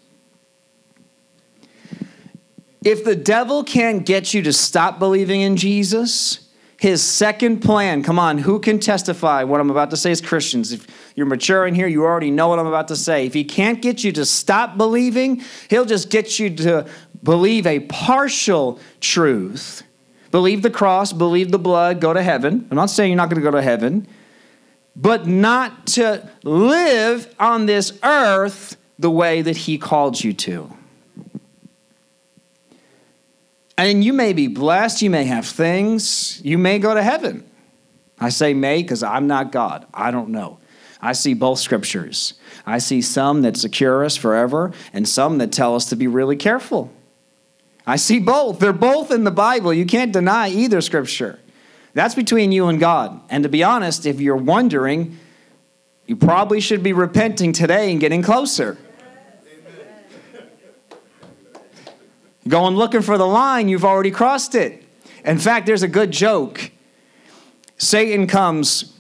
[2.83, 6.45] If the devil can't get you to stop believing in Jesus,
[6.79, 10.71] his second plan, come on, who can testify what I'm about to say as Christians?
[10.71, 13.25] If you're mature in here, you already know what I'm about to say.
[13.25, 16.85] If he can't get you to stop believing, he'll just get you to
[17.25, 19.83] believe a partial truth.
[20.31, 22.67] Believe the cross, believe the blood, go to heaven.
[22.69, 24.07] I'm not saying you're not going to go to heaven,
[24.95, 30.71] but not to live on this earth the way that he called you to.
[33.77, 37.49] And you may be blessed, you may have things, you may go to heaven.
[38.19, 39.85] I say may because I'm not God.
[39.93, 40.59] I don't know.
[41.01, 42.35] I see both scriptures.
[42.65, 46.37] I see some that secure us forever and some that tell us to be really
[46.37, 46.91] careful.
[47.87, 48.59] I see both.
[48.59, 49.73] They're both in the Bible.
[49.73, 51.39] You can't deny either scripture.
[51.93, 53.21] That's between you and God.
[53.29, 55.17] And to be honest, if you're wondering,
[56.07, 58.77] you probably should be repenting today and getting closer.
[62.47, 64.83] Going looking for the line, you've already crossed it.
[65.23, 66.71] In fact, there's a good joke.
[67.77, 68.93] Satan comes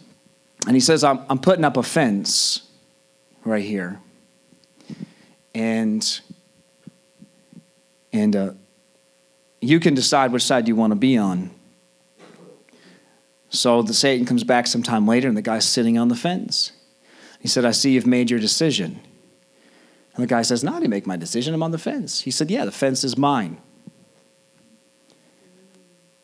[0.65, 2.63] and he says, I'm, I'm putting up a fence
[3.43, 3.99] right here.
[5.53, 6.21] And,
[8.11, 8.51] and uh,
[9.61, 11.51] you can decide which side you want to be on.
[13.49, 16.71] So the Satan comes back sometime later and the guy's sitting on the fence.
[17.39, 18.99] He said, I see you've made your decision.
[20.15, 21.53] And the guy says, No, I didn't make my decision.
[21.53, 22.21] I'm on the fence.
[22.21, 23.57] He said, Yeah, the fence is mine.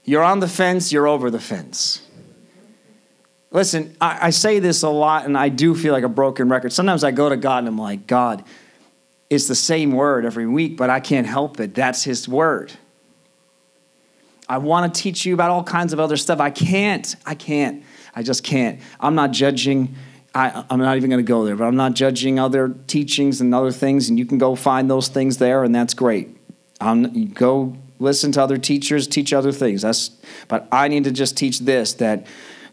[0.04, 2.02] You're on the fence, you're over the fence.
[3.52, 6.72] Listen, I, I, say this a lot and I do feel like a broken record.
[6.72, 8.46] Sometimes I go to God and I'm like, God,
[9.30, 11.76] it's the same word every week, but I can't help it.
[11.76, 12.72] That's His word.
[14.48, 16.40] I want to teach you about all kinds of other stuff.
[16.40, 17.16] I can't.
[17.26, 17.84] I can't.
[18.14, 18.80] I just can't.
[19.00, 19.96] I'm not judging
[20.34, 23.54] I, am not even going to go there, but I'm not judging other teachings and
[23.54, 26.38] other things, and you can go find those things there, and that's great.
[27.34, 29.82] Go listen to other teachers, teach other things.
[29.82, 30.10] That's,
[30.48, 32.28] but I need to just teach this that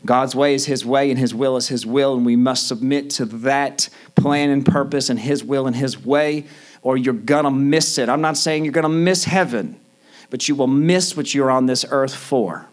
[0.07, 3.11] God's way is His way, and His will is His will, and we must submit
[3.11, 6.46] to that plan and purpose and His will and His way,
[6.83, 8.09] or you're going to miss it.
[8.09, 9.81] I'm not saying you're going to miss heaven,
[10.30, 12.68] but you will miss what you're on this earth for.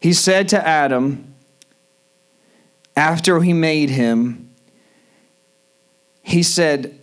[0.00, 1.34] He said to Adam,
[2.96, 4.50] after he made him,
[6.22, 6.98] he said,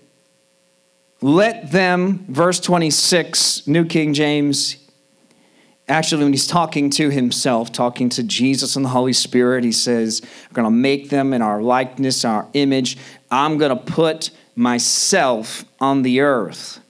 [1.21, 4.77] Let them, verse 26, New King James,
[5.87, 10.21] actually, when he's talking to himself, talking to Jesus and the Holy Spirit, he says,
[10.23, 12.97] I'm going to make them in our likeness, our image.
[13.29, 16.80] I'm going to put myself on the earth,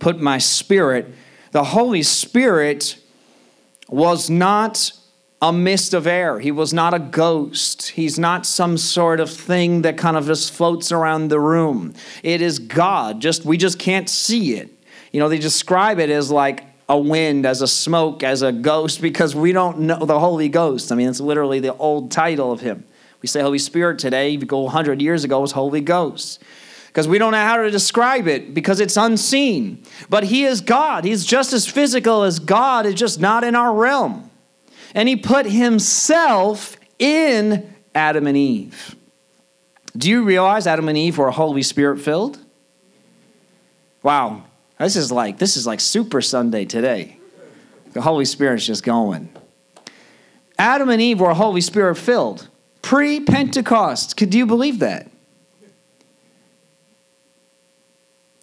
[0.00, 1.12] put my spirit.
[1.52, 2.98] The Holy Spirit
[3.88, 4.92] was not
[5.40, 6.38] a mist of air.
[6.38, 7.90] He was not a ghost.
[7.90, 11.94] He's not some sort of thing that kind of just floats around the room.
[12.22, 13.20] It is God.
[13.20, 14.70] Just we just can't see it.
[15.12, 19.00] You know, they describe it as like a wind, as a smoke, as a ghost
[19.00, 20.90] because we don't know the Holy Ghost.
[20.92, 22.84] I mean, it's literally the old title of him.
[23.22, 26.42] We say Holy Spirit today, if you go 100 years ago, it was Holy Ghost
[26.96, 29.82] because we don't know how to describe it because it's unseen.
[30.08, 31.04] But He is God.
[31.04, 34.30] He's just as physical as God, it's just not in our realm
[34.96, 38.96] and he put himself in Adam and Eve.
[39.94, 42.38] Do you realize Adam and Eve were Holy Spirit filled?
[44.02, 44.44] Wow,
[44.78, 47.18] this is like this is like Super Sunday today.
[47.92, 49.28] The Holy Spirit's just going.
[50.58, 52.48] Adam and Eve were Holy Spirit filled.
[52.80, 54.16] Pre Pentecost.
[54.16, 55.10] Could you believe that?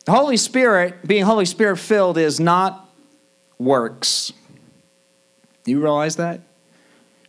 [0.06, 2.89] The Holy Spirit, being Holy Spirit filled, is not
[3.58, 4.34] works.
[5.63, 6.42] Do you realize that?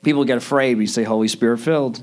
[0.02, 2.02] People get afraid when you say Holy Spirit filled.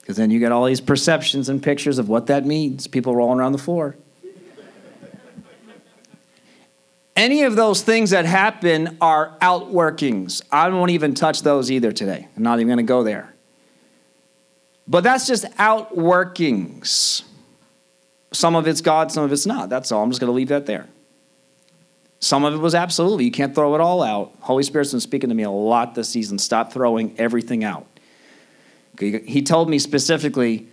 [0.00, 2.86] Because then you get all these perceptions and pictures of what that means.
[2.86, 3.96] People rolling around the floor.
[7.14, 10.42] Any of those things that happen are outworkings.
[10.50, 12.26] I won't even touch those either today.
[12.36, 13.34] I'm not even going to go there.
[14.88, 17.22] But that's just outworkings.
[18.32, 19.68] Some of it's God, some of it's not.
[19.68, 20.02] That's all.
[20.02, 20.88] I'm just going to leave that there.
[22.18, 23.24] Some of it was absolutely.
[23.24, 24.32] You can't throw it all out.
[24.40, 26.38] Holy Spirit's been speaking to me a lot this season.
[26.38, 27.86] Stop throwing everything out.
[28.98, 30.68] He told me specifically,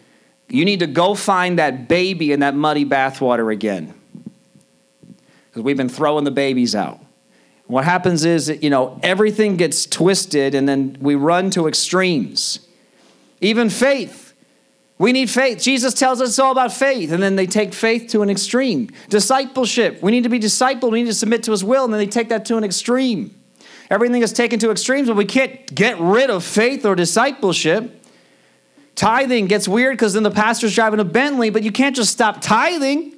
[0.47, 3.93] you need to go find that baby in that muddy bathwater again.
[5.47, 6.99] Because we've been throwing the babies out.
[7.65, 12.59] What happens is, you know, everything gets twisted and then we run to extremes.
[13.41, 14.28] Even faith.
[14.99, 15.62] We need faith.
[15.62, 18.89] Jesus tells us it's all about faith, and then they take faith to an extreme.
[19.07, 20.01] Discipleship.
[20.03, 20.91] We need to be discipled.
[20.91, 23.33] We need to submit to his will, and then they take that to an extreme.
[23.89, 28.05] Everything is taken to extremes, but we can't get rid of faith or discipleship.
[28.95, 32.41] Tithing gets weird because then the pastor's driving a Bentley, but you can't just stop
[32.41, 33.15] tithing.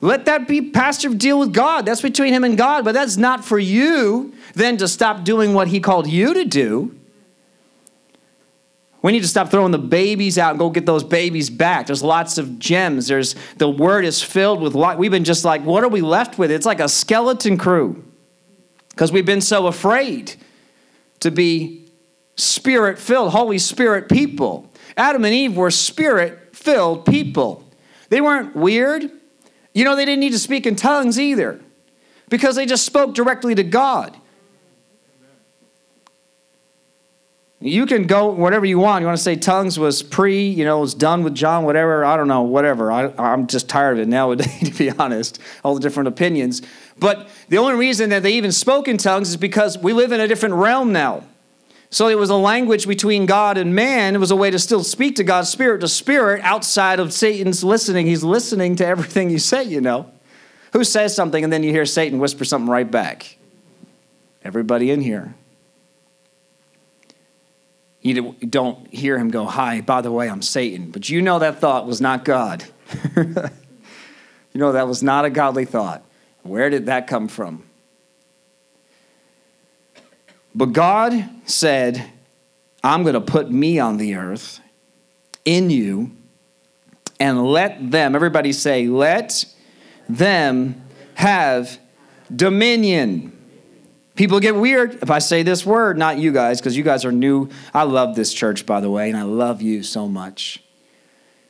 [0.00, 1.84] Let that be pastor deal with God.
[1.84, 5.68] That's between him and God, but that's not for you then to stop doing what
[5.68, 6.98] he called you to do.
[9.02, 11.86] We need to stop throwing the babies out and go get those babies back.
[11.86, 13.08] There's lots of gems.
[13.08, 14.98] There's the word is filled with lot.
[14.98, 16.50] We've been just like, what are we left with?
[16.50, 18.04] It's like a skeleton crew.
[18.90, 20.34] Because we've been so afraid
[21.20, 21.88] to be
[22.36, 24.70] spirit filled, Holy Spirit people.
[24.96, 27.64] Adam and Eve were spirit filled people.
[28.10, 29.10] They weren't weird.
[29.72, 31.60] You know, they didn't need to speak in tongues either
[32.28, 34.16] because they just spoke directly to God.
[37.62, 39.02] You can go whatever you want.
[39.02, 42.06] You want to say tongues was pre, you know, was done with John, whatever.
[42.06, 42.90] I don't know, whatever.
[42.90, 46.62] I, I'm just tired of it nowadays, to be honest, all the different opinions.
[46.98, 50.20] But the only reason that they even spoke in tongues is because we live in
[50.20, 51.24] a different realm now.
[51.90, 54.14] So it was a language between God and man.
[54.14, 57.62] It was a way to still speak to God, spirit to spirit, outside of Satan's
[57.62, 58.06] listening.
[58.06, 60.10] He's listening to everything you say, you know.
[60.72, 63.36] Who says something and then you hear Satan whisper something right back?
[64.44, 65.34] Everybody in here.
[68.02, 70.90] You don't hear him go, Hi, by the way, I'm Satan.
[70.90, 72.64] But you know that thought was not God.
[73.16, 73.34] you
[74.54, 76.04] know that was not a godly thought.
[76.42, 77.64] Where did that come from?
[80.54, 82.10] But God said,
[82.82, 84.60] I'm going to put me on the earth
[85.44, 86.12] in you
[87.18, 89.44] and let them, everybody say, let
[90.08, 90.82] them
[91.14, 91.78] have
[92.34, 93.36] dominion.
[94.20, 97.10] People get weird if I say this word, not you guys, because you guys are
[97.10, 97.48] new.
[97.72, 100.62] I love this church, by the way, and I love you so much.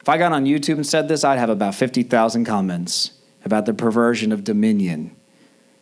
[0.01, 3.11] If I got on YouTube and said this, I'd have about 50,000 comments
[3.45, 5.17] about the perversion of dominion.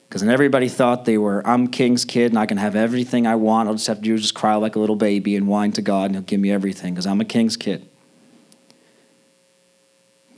[0.08, 3.34] Because then everybody thought they were, I'm king's kid and I can have everything I
[3.34, 3.68] want.
[3.68, 6.06] I'll just have to do just cry like a little baby and whine to God
[6.06, 7.86] and he'll give me everything because I'm a king's kid.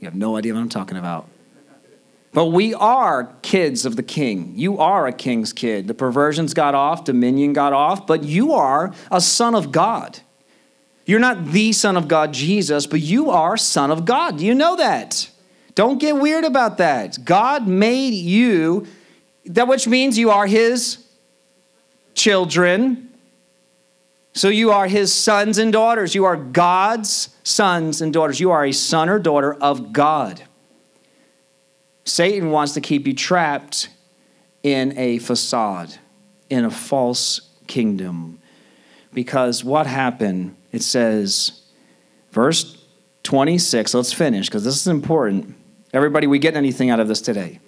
[0.01, 1.29] You have no idea what I'm talking about.
[2.33, 4.53] But we are kids of the king.
[4.55, 5.87] You are a king's kid.
[5.87, 10.19] The perversions got off, dominion got off, but you are a son of God.
[11.05, 14.37] You're not the son of God, Jesus, but you are son of God.
[14.37, 15.29] Do you know that?
[15.75, 17.25] Don't get weird about that.
[17.25, 18.87] God made you
[19.45, 21.05] that which means you are his
[22.13, 23.09] children.
[24.33, 26.15] So you are his sons and daughters.
[26.15, 28.39] You are God's sons and daughters.
[28.39, 30.43] You are a son or daughter of God.
[32.03, 33.89] Satan wants to keep you trapped
[34.63, 35.95] in a facade,
[36.49, 38.39] in a false kingdom.
[39.13, 41.61] Because what happened, it says,
[42.31, 42.77] verse
[43.23, 45.55] 26, let's finish because this is important.
[45.93, 47.59] Everybody, we get anything out of this today?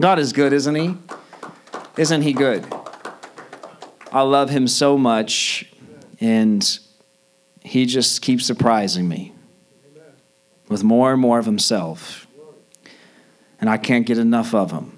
[0.00, 0.96] God is good, isn't He?
[1.96, 2.66] Isn't He good?
[4.12, 5.72] I love Him so much,
[6.20, 6.78] and
[7.60, 9.32] He just keeps surprising me
[10.68, 12.26] with more and more of Himself.
[13.64, 14.92] And I can't get enough of Him.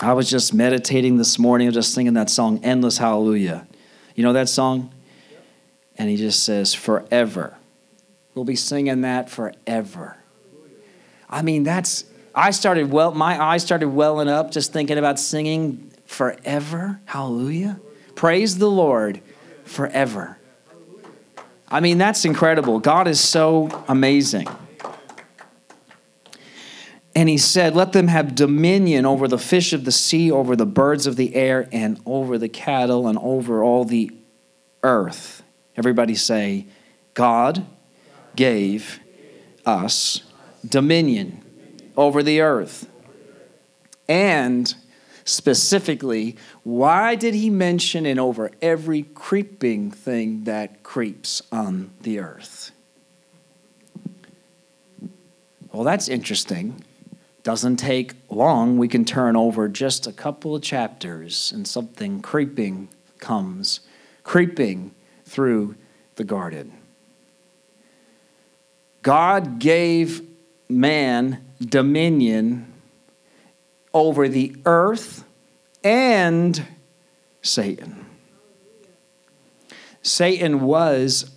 [0.00, 3.68] I was just meditating this morning, just singing that song, Endless Hallelujah.
[4.14, 4.94] You know that song?
[5.98, 7.54] And He just says, Forever.
[8.34, 10.16] We'll be singing that forever.
[11.28, 15.92] I mean, that's I started well, my eyes started welling up just thinking about singing
[16.06, 16.98] forever.
[17.04, 17.78] Hallelujah.
[18.14, 19.20] Praise the Lord
[19.64, 20.38] forever.
[21.68, 22.78] I mean, that's incredible.
[22.78, 24.48] God is so amazing.
[27.18, 30.64] And he said, Let them have dominion over the fish of the sea, over the
[30.64, 34.12] birds of the air, and over the cattle, and over all the
[34.84, 35.42] earth.
[35.76, 36.68] Everybody say,
[37.14, 37.66] God
[38.36, 39.00] gave
[39.66, 40.22] us
[40.64, 41.42] dominion
[41.96, 42.88] over the earth.
[44.08, 44.72] And
[45.24, 52.70] specifically, why did he mention in over every creeping thing that creeps on the earth?
[55.72, 56.84] Well, that's interesting.
[57.48, 58.76] Doesn't take long.
[58.76, 62.90] We can turn over just a couple of chapters and something creeping
[63.20, 63.80] comes,
[64.22, 64.94] creeping
[65.24, 65.74] through
[66.16, 66.74] the garden.
[69.00, 70.20] God gave
[70.68, 72.70] man dominion
[73.94, 75.24] over the earth
[75.82, 76.66] and
[77.40, 78.04] Satan.
[80.02, 81.30] Satan was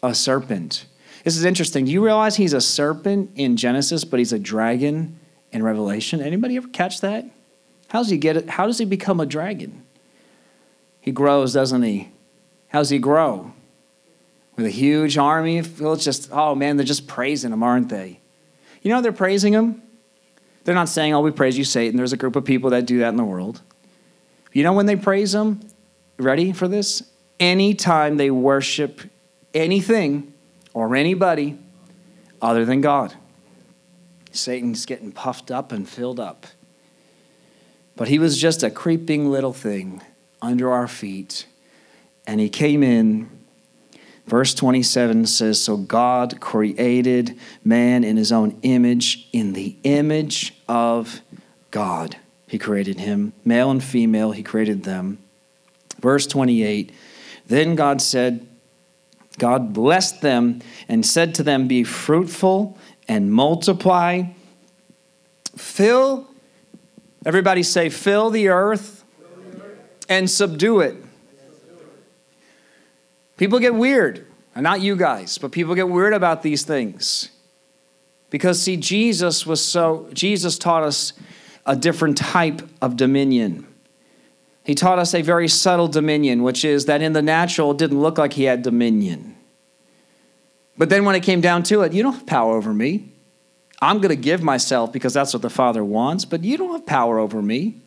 [0.00, 0.86] a serpent.
[1.24, 1.86] This is interesting.
[1.86, 5.16] Do you realize he's a serpent in Genesis, but he's a dragon
[5.52, 6.20] in Revelation?
[6.20, 7.24] Anybody ever catch that?
[7.88, 8.50] How does he get it?
[8.50, 9.84] How does he become a dragon?
[11.00, 12.10] He grows, doesn't he?
[12.68, 13.52] How does he grow?
[14.56, 15.58] With a huge army?
[15.58, 18.20] It's just, oh man, they're just praising him, aren't they?
[18.82, 19.82] You know they're praising him?
[20.64, 21.96] They're not saying, oh, we praise you, Satan.
[21.96, 23.60] There's a group of people that do that in the world.
[24.52, 25.60] You know when they praise him?
[26.18, 27.02] Ready for this?
[27.38, 29.00] Anytime they worship
[29.54, 30.32] anything
[30.74, 31.58] or anybody
[32.42, 33.14] other than God.
[34.32, 36.46] Satan's getting puffed up and filled up.
[37.96, 40.02] But he was just a creeping little thing
[40.40, 41.46] under our feet.
[42.26, 43.28] And he came in.
[44.26, 51.20] Verse 27 says So God created man in his own image, in the image of
[51.70, 52.16] God.
[52.46, 55.18] He created him, male and female, he created them.
[56.00, 56.92] Verse 28
[57.46, 58.46] Then God said,
[59.38, 62.78] God blessed them and said to them, Be fruitful
[63.10, 64.22] and multiply.
[65.56, 66.28] Fill,
[67.26, 69.04] everybody say, fill the earth
[70.08, 70.94] and subdue it.
[73.36, 77.30] People get weird, and not you guys, but people get weird about these things.
[78.30, 81.12] Because, see, Jesus was so, Jesus taught us
[81.66, 83.66] a different type of dominion.
[84.62, 88.00] He taught us a very subtle dominion, which is that in the natural, it didn't
[88.00, 89.34] look like he had dominion.
[90.80, 93.12] But then when it came down to it, you don't have power over me.
[93.82, 96.86] I'm going to give myself because that's what the Father wants, but you don't have
[96.86, 97.82] power over me.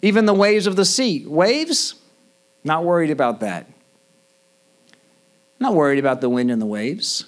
[0.00, 1.26] Even the waves of the sea.
[1.26, 1.96] Waves?
[2.64, 3.68] Not worried about that.
[5.60, 7.26] Not worried about the wind and the waves.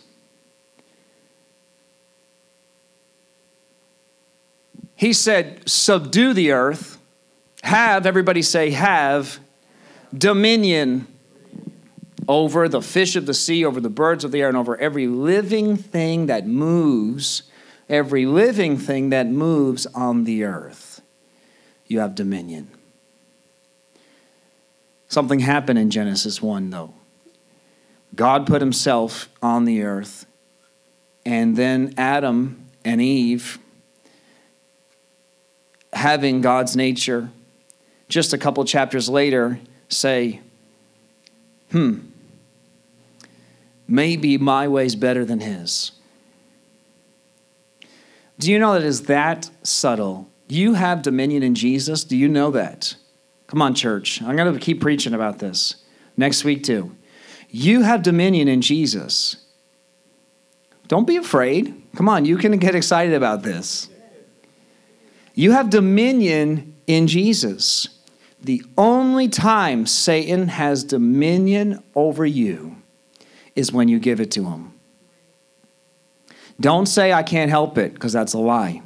[4.97, 6.97] He said, Subdue the earth,
[7.63, 9.39] have, everybody say, have
[10.17, 11.07] dominion
[12.29, 15.07] over the fish of the sea, over the birds of the air, and over every
[15.07, 17.45] living thing that moves,
[17.89, 21.01] every living thing that moves on the earth.
[21.87, 22.71] You have dominion.
[25.09, 26.93] Something happened in Genesis 1, though.
[28.15, 30.27] God put himself on the earth,
[31.25, 33.59] and then Adam and Eve,
[35.95, 37.31] having God's nature,
[38.09, 40.41] just a couple chapters later, say,
[41.71, 41.99] Hmm,
[43.89, 45.93] maybe my way's better than his.
[48.39, 50.29] Do you know that is that subtle?
[50.47, 52.05] You have dominion in Jesus.
[52.05, 52.95] Do you know that?
[53.49, 54.23] Come on, church.
[54.23, 55.77] I'm going to keep preaching about this
[56.17, 56.95] next week, too.
[57.51, 59.37] You have dominion in Jesus.
[60.87, 61.83] Don't be afraid.
[61.97, 63.89] Come on, you can get excited about this.
[65.35, 67.89] You have dominion in Jesus.
[68.41, 72.77] The only time Satan has dominion over you
[73.59, 74.73] is when you give it to him.
[76.61, 78.83] Don't say I can't help it because that's a lie.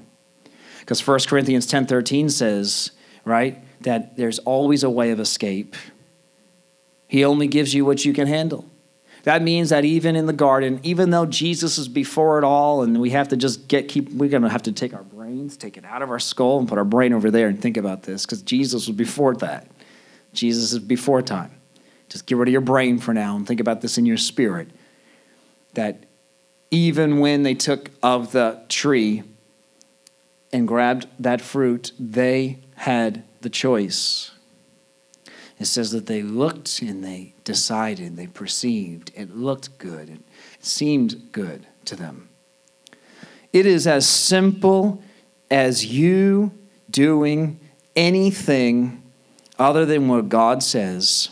[0.80, 2.90] Because 1 Corinthians 10:13 says,
[3.24, 5.76] right, that there's always a way of escape.
[7.06, 8.64] He only gives you what you can handle.
[9.24, 13.00] That means that even in the garden, even though Jesus is before it all, and
[13.00, 15.84] we have to just get keep, we're gonna have to take our brains, take it
[15.84, 18.42] out of our skull, and put our brain over there and think about this, because
[18.42, 19.68] Jesus was before that.
[20.32, 21.52] Jesus is before time.
[22.12, 24.68] Just get rid of your brain for now and think about this in your spirit.
[25.72, 26.04] That
[26.70, 29.22] even when they took of the tree
[30.52, 34.32] and grabbed that fruit, they had the choice.
[35.58, 40.20] It says that they looked and they decided, they perceived, it looked good, it
[40.60, 42.28] seemed good to them.
[43.54, 45.02] It is as simple
[45.50, 46.52] as you
[46.90, 47.58] doing
[47.96, 49.02] anything
[49.58, 51.30] other than what God says.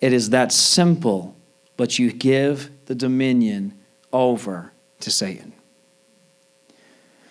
[0.00, 1.36] It is that simple,
[1.76, 3.78] but you give the dominion
[4.12, 5.52] over to Satan.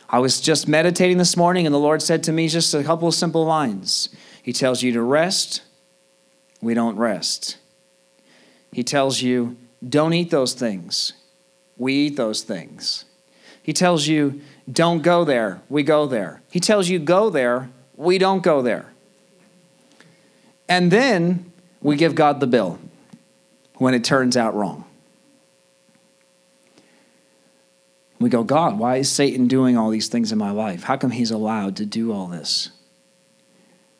[0.09, 3.07] I was just meditating this morning, and the Lord said to me just a couple
[3.07, 4.09] of simple lines.
[4.41, 5.63] He tells you to rest,
[6.61, 7.57] we don't rest.
[8.71, 9.57] He tells you,
[9.87, 11.13] don't eat those things.
[11.77, 13.05] We eat those things.
[13.61, 14.41] He tells you,
[14.71, 15.61] don't go there.
[15.67, 16.41] We go there.
[16.49, 17.69] He tells you, go there.
[17.95, 18.93] We don't go there.
[20.69, 21.51] And then
[21.81, 22.79] we give God the bill
[23.75, 24.85] when it turns out wrong.
[28.19, 30.83] We go, God, why is Satan doing all these things in my life?
[30.83, 32.71] How come he's allowed to do all this?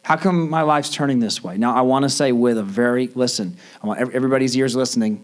[0.02, 1.58] How come my life's turning this way?
[1.58, 5.24] Now, I want to say with a very, listen, I want everybody's ears listening,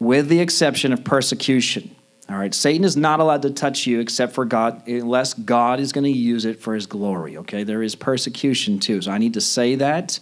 [0.00, 1.94] with the exception of persecution.
[2.28, 5.92] All right, Satan is not allowed to touch you except for God, unless God is
[5.92, 7.38] going to use it for his glory.
[7.38, 9.00] Okay, there is persecution too.
[9.00, 10.20] So I need to say that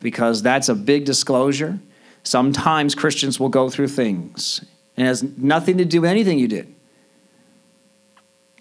[0.00, 1.78] because that's a big disclosure.
[2.22, 4.64] Sometimes Christians will go through things,
[4.96, 6.74] and it has nothing to do with anything you did.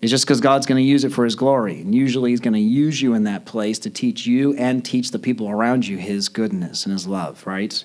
[0.02, 1.82] It's just because God's going to use it for his glory.
[1.82, 5.10] And usually he's going to use you in that place to teach you and teach
[5.12, 7.84] the people around you his goodness and his love, right?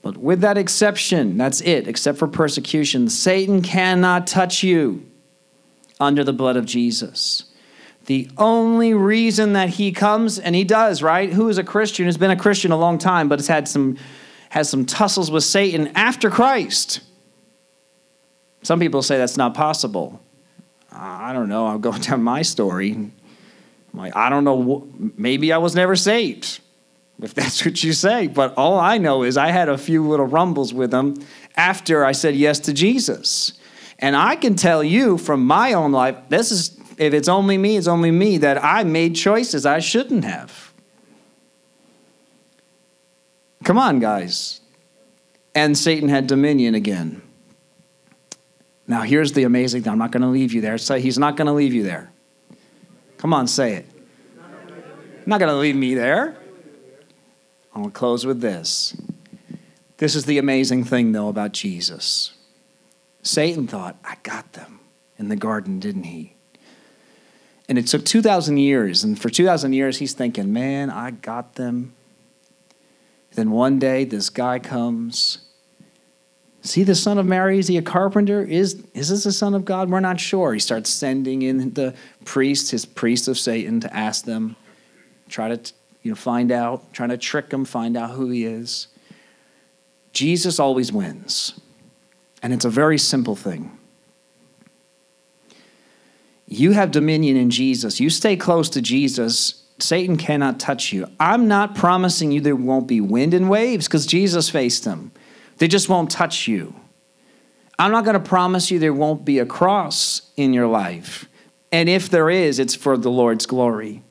[0.00, 5.04] But with that exception, that's it, except for persecution, Satan cannot touch you
[5.98, 7.44] under the blood of Jesus.
[8.06, 11.32] The only reason that he comes, and he does, right?
[11.32, 13.96] Who is a Christian, has been a Christian a long time, but has had some
[14.50, 17.00] has some tussles with Satan after Christ.
[18.62, 20.20] Some people say that's not possible.
[20.90, 21.66] I don't know.
[21.66, 22.92] I'll go down my story.
[22.92, 23.12] I'm
[23.92, 24.88] like, I don't know.
[25.16, 26.60] Maybe I was never saved
[27.22, 28.26] if that's what you say.
[28.26, 31.16] But all I know is I had a few little rumbles with him
[31.56, 33.54] after I said yes to Jesus.
[33.98, 37.76] And I can tell you from my own life, this is, if it's only me,
[37.76, 40.72] it's only me, that I made choices I shouldn't have.
[43.64, 44.60] Come on, guys.
[45.54, 47.22] And Satan had dominion again.
[48.86, 49.92] Now, here's the amazing thing.
[49.92, 50.78] I'm not going to leave you there.
[50.78, 52.12] So he's not going to leave you there.
[53.18, 53.86] Come on, say it.
[55.26, 56.36] Not going to leave me there.
[57.74, 58.96] I'm going to close with this.
[59.96, 62.34] This is the amazing thing, though, about Jesus.
[63.22, 64.78] Satan thought, I got them
[65.18, 66.35] in the garden, didn't he?
[67.68, 69.02] And it took 2,000 years.
[69.02, 71.94] And for 2,000 years, he's thinking, man, I got them.
[73.34, 75.38] Then one day, this guy comes.
[76.62, 77.58] See the son of Mary?
[77.58, 78.42] Is he a carpenter?
[78.42, 79.90] Is, is this the son of God?
[79.90, 80.54] We're not sure.
[80.54, 81.94] He starts sending in the
[82.24, 84.56] priests, his priests of Satan, to ask them,
[85.28, 88.88] try to you know, find out, trying to trick him, find out who he is.
[90.12, 91.60] Jesus always wins.
[92.42, 93.76] And it's a very simple thing.
[96.46, 98.00] You have dominion in Jesus.
[98.00, 101.06] You stay close to Jesus, Satan cannot touch you.
[101.20, 105.12] I'm not promising you there won't be wind and waves because Jesus faced them.
[105.58, 106.74] They just won't touch you.
[107.78, 111.28] I'm not going to promise you there won't be a cross in your life.
[111.72, 114.02] And if there is, it's for the Lord's glory.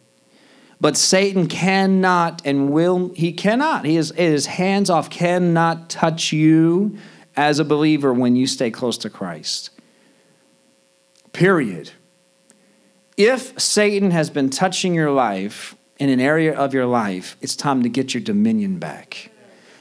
[0.79, 6.97] But Satan cannot and will, he cannot, he is, is hands off, cannot touch you
[7.35, 9.71] as a believer when you stay close to Christ.
[11.33, 11.91] Period.
[13.17, 17.83] If Satan has been touching your life in an area of your life, it's time
[17.83, 19.31] to get your dominion back.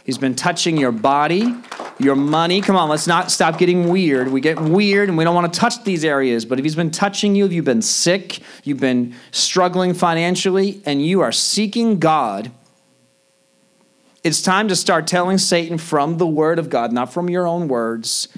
[0.05, 1.55] He's been touching your body,
[1.99, 2.61] your money.
[2.61, 4.29] Come on, let's not stop getting weird.
[4.29, 6.45] We get weird and we don't want to touch these areas.
[6.45, 11.05] But if he's been touching you, if you've been sick, you've been struggling financially, and
[11.05, 12.53] you are seeking God,
[14.23, 17.67] it's time to start telling Satan from the Word of God, not from your own
[17.67, 18.29] words,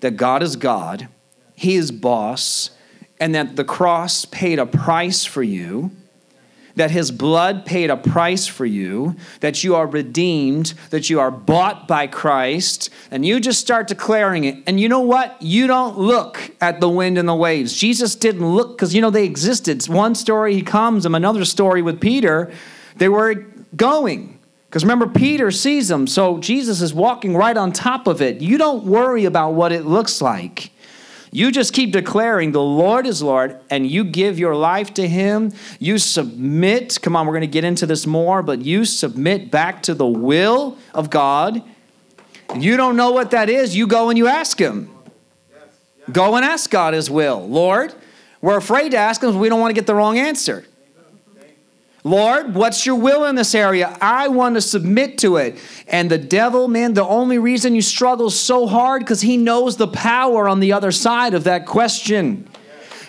[0.00, 1.08] that God is God,
[1.54, 2.70] He is boss,
[3.20, 5.90] and that the cross paid a price for you
[6.78, 11.30] that his blood paid a price for you, that you are redeemed, that you are
[11.30, 14.62] bought by Christ, and you just start declaring it.
[14.66, 15.40] And you know what?
[15.42, 17.76] You don't look at the wind and the waves.
[17.76, 19.86] Jesus didn't look because, you know, they existed.
[19.88, 22.50] One story, he comes, and another story with Peter,
[22.96, 23.34] they were
[23.76, 24.38] going.
[24.68, 28.40] Because remember, Peter sees them, so Jesus is walking right on top of it.
[28.40, 30.70] You don't worry about what it looks like.
[31.30, 35.52] You just keep declaring the Lord is Lord and you give your life to Him.
[35.78, 36.98] You submit.
[37.02, 40.06] Come on, we're going to get into this more, but you submit back to the
[40.06, 41.62] will of God.
[42.56, 44.90] You don't know what that is, you go and you ask Him.
[46.10, 47.46] Go and ask God His will.
[47.46, 47.94] Lord,
[48.40, 50.64] we're afraid to ask Him we don't want to get the wrong answer.
[52.08, 53.96] Lord, what's your will in this area?
[54.00, 55.58] I want to submit to it.
[55.86, 59.88] And the devil, man, the only reason you struggle so hard because he knows the
[59.88, 62.48] power on the other side of that question.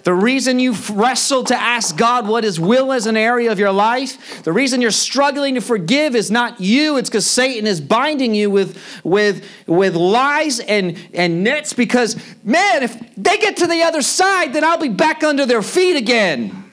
[0.04, 3.72] The reason you wrestle to ask God what His will is an area of your
[3.72, 8.34] life, the reason you're struggling to forgive is not you, it's because Satan is binding
[8.34, 11.74] you with, with, with lies and, and nets.
[11.74, 15.62] Because, man, if they get to the other side, then I'll be back under their
[15.62, 16.69] feet again.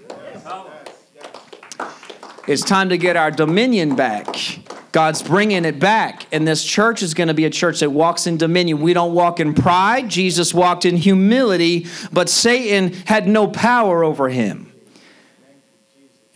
[2.47, 4.27] It's time to get our dominion back.
[4.93, 6.27] God's bringing it back.
[6.33, 8.81] And this church is going to be a church that walks in dominion.
[8.81, 10.09] We don't walk in pride.
[10.09, 14.73] Jesus walked in humility, but Satan had no power over him.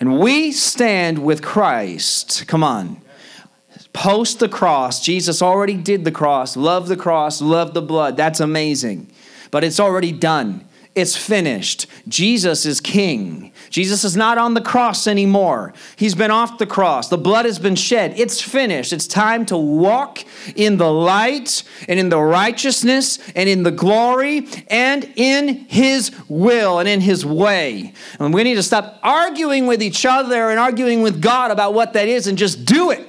[0.01, 2.47] And we stand with Christ.
[2.49, 3.01] Come on.
[3.93, 5.03] Post the cross.
[5.03, 6.57] Jesus already did the cross.
[6.57, 7.41] Love the cross.
[7.41, 8.17] Love the blood.
[8.17, 9.11] That's amazing.
[9.51, 10.67] But it's already done.
[10.97, 11.86] It's finished.
[12.09, 13.53] Jesus is king.
[13.70, 15.72] Jesus is not on the cross anymore.
[15.95, 17.09] He's been off the cross.
[17.09, 18.18] The blood has been shed.
[18.18, 18.93] It's finished.
[18.93, 20.24] It's time to walk
[20.57, 26.80] in the light and in the righteousness and in the glory and in his will
[26.80, 27.93] and in his way.
[28.18, 31.93] And we need to stop arguing with each other and arguing with God about what
[31.93, 33.07] that is and just do it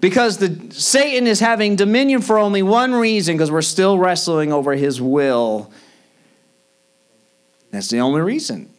[0.00, 4.74] because the satan is having dominion for only one reason because we're still wrestling over
[4.74, 5.70] his will
[7.72, 8.72] that's the only reason.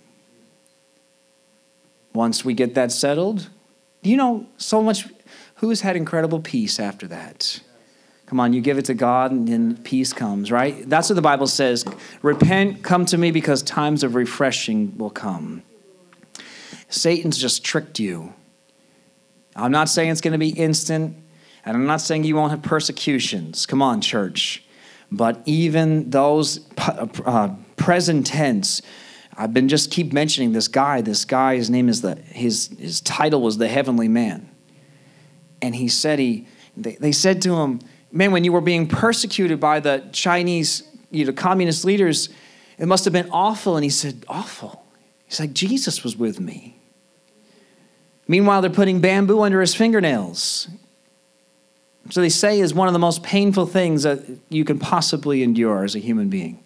[2.14, 3.50] Once we get that settled,
[4.04, 5.08] you know, so much,
[5.56, 7.60] who's had incredible peace after that?
[8.28, 10.88] Come on, you give it to God and then peace comes, right?
[10.88, 11.84] That's what the Bible says.
[12.22, 15.64] Repent, come to me because times of refreshing will come.
[16.88, 18.34] Satan's just tricked you.
[19.56, 21.18] I'm not saying it's going to be instant,
[21.66, 23.66] and I'm not saying you won't have persecutions.
[23.66, 24.64] Come on, church.
[25.12, 28.82] But even those uh, present tense.
[29.36, 31.02] I've been just keep mentioning this guy.
[31.02, 34.50] This guy, his name is the his his title was the heavenly man.
[35.62, 36.48] And he said he
[36.78, 37.80] they, they said to him,
[38.12, 42.30] Man, when you were being persecuted by the Chinese, you know, communist leaders,
[42.78, 43.76] it must have been awful.
[43.76, 44.86] And he said, Awful.
[45.26, 46.78] He's like, Jesus was with me.
[48.28, 50.68] Meanwhile, they're putting bamboo under his fingernails.
[52.10, 55.84] So they say is one of the most painful things that you can possibly endure
[55.84, 56.64] as a human being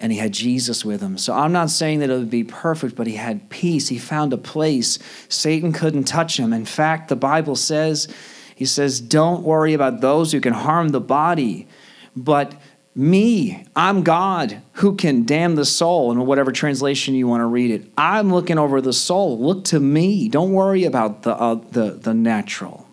[0.00, 1.18] and he had Jesus with him.
[1.18, 3.88] So I'm not saying that it would be perfect, but he had peace.
[3.88, 4.98] He found a place.
[5.28, 6.52] Satan couldn't touch him.
[6.52, 8.08] In fact, the Bible says,
[8.56, 11.68] he says, don't worry about those who can harm the body,
[12.16, 12.54] but
[12.94, 17.70] me, I'm God who can damn the soul, in whatever translation you want to read
[17.70, 17.90] it.
[17.96, 19.38] I'm looking over the soul.
[19.38, 20.28] Look to me.
[20.28, 22.88] Don't worry about the, uh, the, the natural.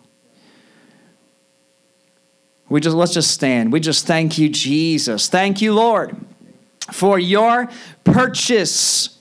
[2.70, 3.72] We just let's just stand.
[3.72, 5.30] We just thank you, Jesus.
[5.30, 6.18] Thank you, Lord
[6.92, 7.70] for your
[8.04, 9.18] purchase.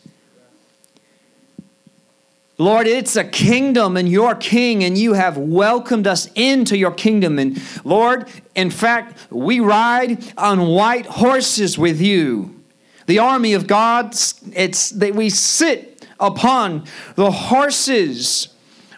[2.59, 7.39] Lord, it's a kingdom and you're king, and you have welcomed us into your kingdom.
[7.39, 12.55] And Lord, in fact, we ride on white horses with you.
[13.07, 14.17] The army of God,
[14.53, 18.49] it's that we sit upon the horses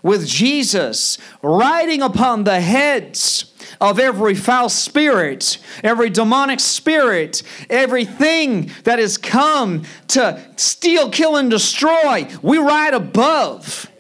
[0.09, 8.99] with Jesus, riding upon the heads of every foul spirit, every demonic spirit, everything that
[8.99, 12.27] has come to steal, kill, and destroy.
[12.41, 13.91] We ride above.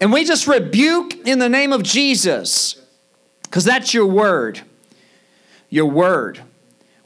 [0.00, 2.80] And we just rebuke in the name of Jesus,
[3.42, 4.60] because that's your word.
[5.70, 6.42] Your word.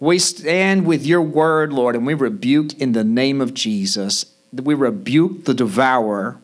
[0.00, 4.26] We stand with your word, Lord, and we rebuke in the name of Jesus.
[4.52, 6.41] We rebuke the devourer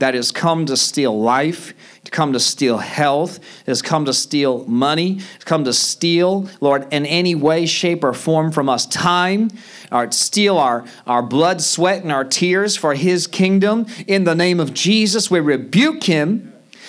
[0.00, 1.74] that has come to steal life,
[2.04, 6.92] to come to steal health, has come to steal money, has come to steal, Lord,
[6.92, 9.50] in any way, shape, or form from us time,
[9.92, 13.86] or steal our, our blood, sweat, and our tears for his kingdom.
[14.06, 16.46] In the name of Jesus, we rebuke him.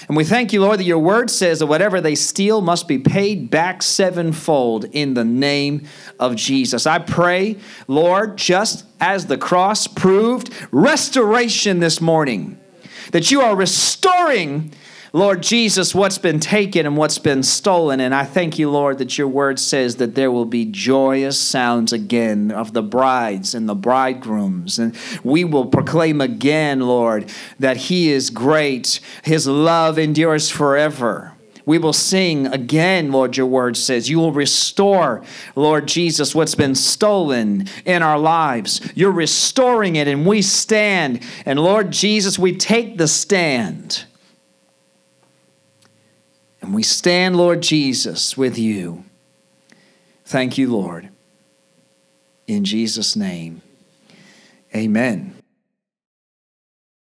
[0.08, 2.98] And we thank you, Lord, that your word says that whatever they steal must be
[2.98, 5.86] paid back sevenfold in the name
[6.18, 6.88] of Jesus.
[6.88, 7.58] I pray,
[7.88, 12.61] Lord, just as the cross proved, restoration this morning
[13.12, 14.74] that you are restoring,
[15.14, 18.00] Lord Jesus, what's been taken and what's been stolen.
[18.00, 21.92] And I thank you, Lord, that your word says that there will be joyous sounds
[21.92, 24.80] again of the brides and the bridegrooms.
[24.80, 31.31] And we will proclaim again, Lord, that He is great, His love endures forever.
[31.72, 34.10] We will sing again, Lord, your word says.
[34.10, 35.24] You will restore,
[35.56, 38.82] Lord Jesus, what's been stolen in our lives.
[38.94, 41.24] You're restoring it, and we stand.
[41.46, 44.04] And Lord Jesus, we take the stand.
[46.62, 49.06] And we stand, Lord Jesus, with you.
[50.26, 51.08] Thank you, Lord.
[52.48, 53.62] In Jesus' name,
[54.76, 55.41] amen.